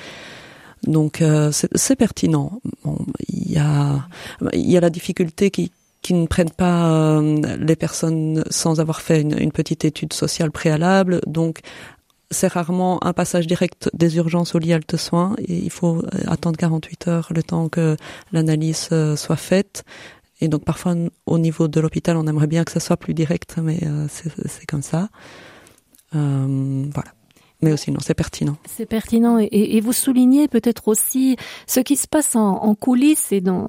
[0.84, 2.62] donc euh, c'est pertinent.
[2.84, 2.98] Bon,
[3.28, 4.08] il y a
[4.54, 5.72] il y a la difficulté qui
[6.06, 11.20] qui ne prennent pas euh, les personnes sans avoir fait une, petite étude sociale préalable.
[11.26, 11.62] Donc,
[12.30, 16.58] c'est rarement un passage direct des urgences au lit halte soins il faut euh, attendre
[16.58, 17.98] 48 heures le temps que
[18.32, 19.84] l'analyse euh, soit faite.
[20.42, 20.94] Et donc parfois
[21.26, 23.80] au niveau de l'hôpital, on aimerait bien que ça soit plus direct, mais
[24.10, 25.10] c'est comme ça.
[26.12, 27.15] Voilà
[27.62, 28.58] mais aussi non, c'est pertinent.
[28.66, 29.38] C'est pertinent.
[29.40, 31.38] Et, vous soulignez peut-être aussi
[31.68, 33.68] ce qui se passe en, en coulisses et dont,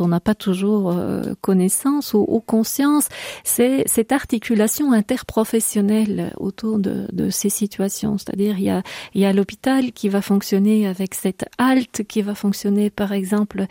[0.00, 3.08] on n'a pas toujours euh, connaissance ou, conscience,
[3.44, 8.18] c'est cette articulation interprofessionnelle autour de, ces situations.
[8.18, 8.82] C'est-à-dire il
[9.14, 13.66] y a, l'hôpital qui va fonctionner avec cette halte, qui va fonctionner par exemple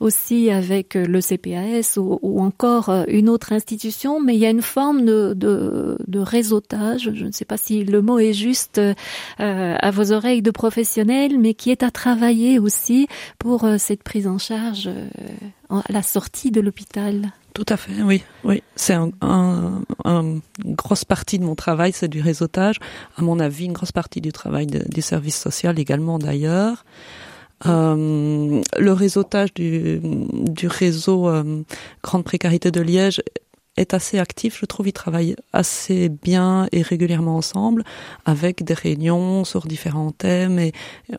[0.00, 5.04] aussi avec le CPAS ou, encore une autre institution, mais il y a une forme
[5.04, 8.94] de réseautage, je ne sais pas si le mot est juste, euh,
[9.38, 13.08] à vos oreilles de professionnels, mais qui est à travailler aussi
[13.38, 15.08] pour euh, cette prise en charge euh,
[15.70, 17.32] à la sortie de l'hôpital.
[17.54, 18.62] Tout à fait, oui, oui.
[18.76, 20.22] C'est un, un, un,
[20.64, 22.76] une grosse partie de mon travail, c'est du réseautage.
[23.16, 26.84] À mon avis, une grosse partie du travail de, du service social également d'ailleurs.
[27.64, 30.00] Le réseautage du,
[30.66, 31.30] réseau
[32.02, 33.22] Grande Précarité de Liège
[33.76, 34.88] est assez actif, je trouve.
[34.88, 37.84] Ils travaillent assez bien et régulièrement ensemble,
[38.24, 40.58] avec des réunions sur différents thèmes.
[40.58, 40.72] Et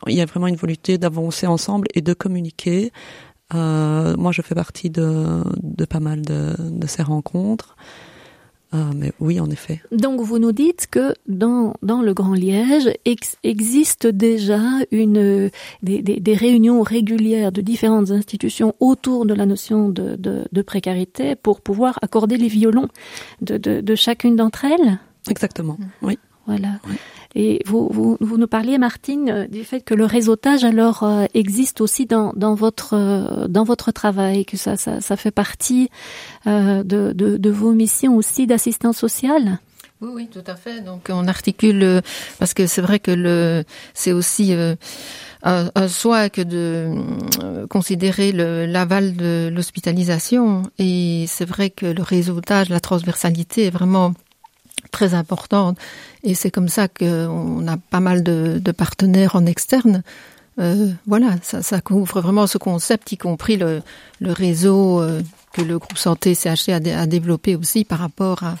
[0.06, 2.92] il y a vraiment une volonté d'avancer ensemble et de communiquer.
[3.54, 5.42] Euh, moi, je fais partie de,
[5.88, 7.76] pas mal de ces rencontres.
[8.76, 9.80] Ah, mais oui, en effet.
[9.92, 14.60] Donc, vous nous dites que dans, dans le Grand Liège ex existe déjà
[14.90, 15.48] une,
[15.84, 20.62] des, des, des, réunions régulières de différentes institutions autour de la notion de, de, de
[20.62, 22.88] précarité pour pouvoir accorder les violons
[23.42, 24.98] de, de, de chacune d'entre elles?
[25.30, 26.18] Exactement, oui.
[26.46, 26.80] Voilà.
[26.88, 26.96] Oui.
[27.34, 32.06] Et vous, vous, nous parliez, Martine, du fait que le réseautage alors euh, existe aussi
[32.06, 35.90] dans, dans votre euh, dans votre travail, que ça, ça, fait partie
[36.46, 39.58] euh, de, de, vos missions aussi d'assistance sociale?
[40.00, 40.80] Oui, oui, tout à fait.
[40.80, 42.02] Donc on articule
[42.38, 43.64] parce que c'est vrai que le
[43.94, 44.54] c'est aussi
[45.46, 46.94] euh, un, choix que de
[47.42, 54.14] euh, considérer l'aval de l'hospitalisation et c'est vrai que le réseautage, la transversalité est vraiment
[54.90, 55.76] très importante
[56.24, 60.02] et c'est comme ça qu'on a pas mal de, de partenaires en externe.
[60.58, 63.82] Euh, voilà, ça, ça couvre vraiment ce concept, y compris le,
[64.20, 65.20] réseau euh,
[65.52, 68.56] que le groupe santé CHC a, a développé aussi par rapport à,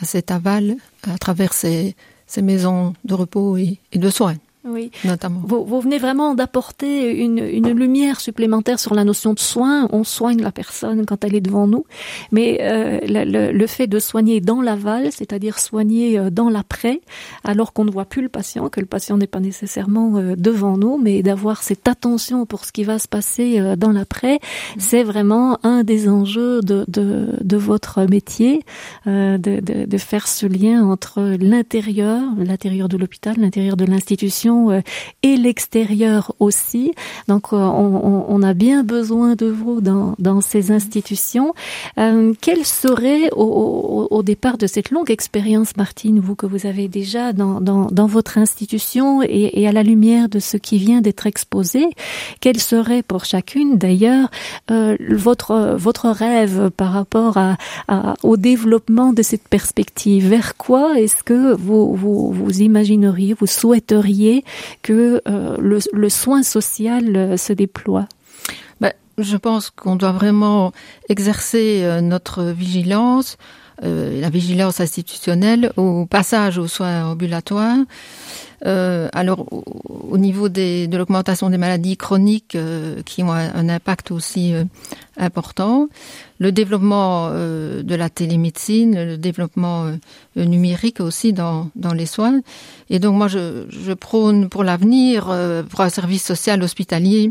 [0.00, 1.96] à cet aval à travers ces,
[2.40, 4.36] maisons de repos et de soins.
[4.70, 5.40] Oui, notamment.
[5.44, 9.88] Vous, vous venez vraiment d'apporter une, une, lumière supplémentaire sur la notion de soin.
[9.92, 11.84] On soigne la personne quand elle est devant nous,
[12.32, 17.00] mais euh, le, le, fait de soigner dans l'aval, c'est-à-dire soigner euh, dans l'après,
[17.44, 20.76] alors qu'on ne voit plus le patient, que le patient n'est pas nécessairement euh, devant
[20.76, 24.78] nous, mais d'avoir cette attention pour ce qui va se passer euh, dans l'après, mmh.
[24.78, 28.64] c'est vraiment un des enjeux de, de, de votre métier,
[29.06, 34.57] euh, de, de, de faire ce lien entre l'intérieur, l'intérieur de l'hôpital, l'intérieur de l'institution
[34.70, 34.80] euh,
[35.22, 36.92] et l'extérieur aussi.
[37.28, 41.54] Donc, euh, on, on, a bien besoin de vous dans, dans ces institutions.
[41.98, 46.66] Euh, quelle serait au, au, au, départ de cette longue expérience, Martine, vous que vous
[46.66, 50.78] avez déjà dans, dans, dans votre institution et, et, à la lumière de ce qui
[50.78, 51.86] vient d'être exposé,
[52.40, 54.30] quel serait pour chacune d'ailleurs
[54.70, 57.56] euh, votre votre rêve par rapport à,
[57.88, 60.28] à, au développement de cette perspective?
[60.28, 64.44] Vers quoi est-ce que vous, vous, vous imagineriez, vous souhaiteriez
[64.82, 68.06] que euh, le, soin social euh, se déploie
[68.80, 70.72] ben, Je pense qu'on doit vraiment
[71.08, 73.36] exercer euh, notre vigilance,
[73.80, 77.76] la vigilance institutionnelle au passage aux soins ambulatoires.
[78.66, 79.62] Euh, alors, au,
[80.10, 84.52] au niveau des, de l'augmentation des maladies chroniques euh, qui ont un, un impact aussi
[84.52, 84.64] euh,
[85.16, 85.88] important,
[86.38, 92.40] le développement euh, de la télémédecine, le développement euh, numérique aussi dans, dans les soins.
[92.90, 97.30] Et donc, moi, je, je prône pour l'avenir euh, pour un service social hospitalier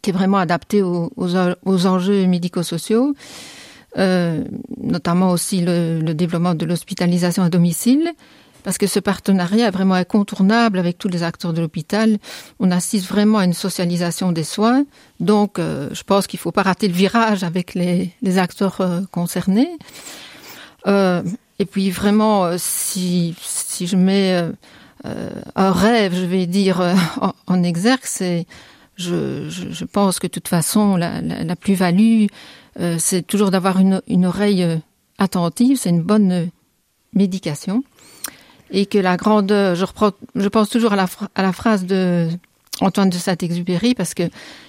[0.00, 1.28] qui est vraiment adapté aux, aux,
[1.64, 3.14] aux enjeux médico-sociaux.
[3.96, 8.12] Notamment aussi le, le développement de l'hospitalisation à domicile,
[8.66, 12.18] parce que ce partenariat est vraiment incontournable avec tous les acteurs de l'hôpital.
[12.58, 14.84] On assiste vraiment à une socialisation des soins,
[15.20, 19.02] donc euh, je pense qu'il ne faut pas rater le virage avec les, acteurs euh,
[19.12, 19.70] concernés.
[20.88, 21.22] Euh,
[21.60, 23.36] et puis vraiment, si,
[23.80, 24.36] je mets
[25.04, 26.80] un rêve, je vais dire,
[27.20, 28.02] en, en exergue,
[28.96, 32.26] je, pense que de toute façon, la, plus-value,
[32.98, 34.66] c'est toujours d'avoir une, oreille
[35.18, 36.50] attentive, c'est une bonne
[37.12, 37.84] médication.
[38.70, 41.06] Et que la grandeur, je, pense toujours à la,
[41.36, 42.28] la phrase de
[42.80, 44.24] Antoine de Saint-Exupéry, parce que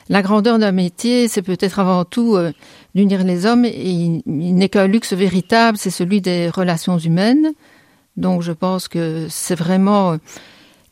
[0.09, 2.53] la grandeur d'un métier, c'est peut-être avant tout euh,
[2.95, 7.51] d'unir les hommes, et il, n'est qu'un luxe véritable, c'est celui des relations humaines.
[8.15, 10.17] Donc je pense que c'est vraiment euh,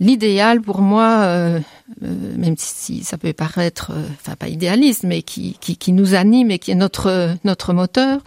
[0.02, 1.60] l'idéal pour moi, euh,
[2.02, 6.60] même si, ça peut paraître, enfin pas idéaliste, mais qui, qui, qui nous anime et
[6.60, 8.20] qui est notre, notre moteur,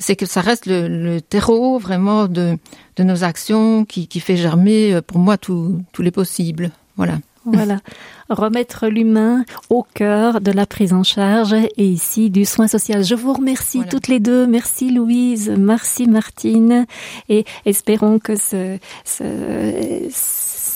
[0.00, 2.58] c'est que ça reste le, le terreau vraiment de,
[2.96, 6.72] de nos actions qui, qui fait germer euh, pour moi tous les possibles.
[6.96, 7.18] Voilà.
[7.46, 7.78] Voilà,
[8.28, 13.02] remettre l'humain au cœur de la prise en charge et ici du soin social.
[13.02, 13.90] Je vous remercie voilà.
[13.90, 14.46] toutes les deux.
[14.46, 16.86] Merci Louise, merci Martine
[17.30, 19.24] et espérons que ce, ce,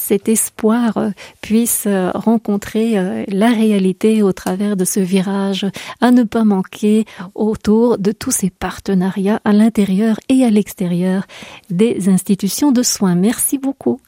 [0.04, 5.66] cet espoir euh, puisse euh, rencontrer euh, la réalité au travers de ce virage
[6.02, 11.26] à ne pas manquer autour de tous ces partenariats à l'intérieur et à l'extérieur
[11.70, 13.14] des institutions de soins.
[13.14, 13.98] Merci beaucoup.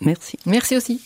[0.00, 0.38] Merci.
[0.44, 1.00] Merci aussi.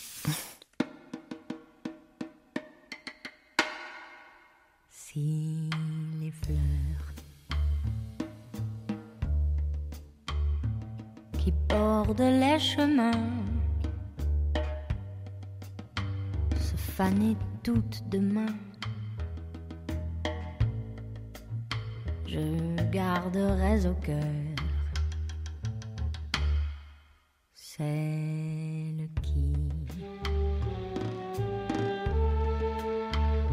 [16.97, 18.53] fanée toute demain.
[22.27, 24.23] Je garderai au cœur
[27.53, 29.53] celle qui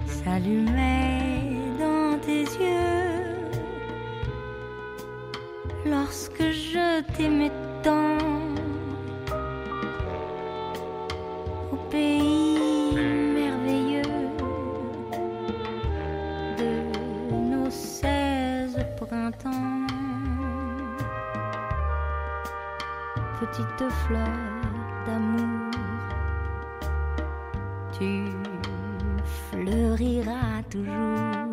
[0.06, 3.50] s'allumait dans tes yeux
[5.86, 8.18] lorsque je t'aimais tant
[11.72, 12.37] au pays
[23.50, 24.28] petite fleur
[25.06, 25.70] d'amour.
[27.98, 28.30] Tu
[29.50, 31.50] fleuriras toujours.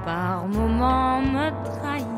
[0.05, 2.14] par moments me trahit.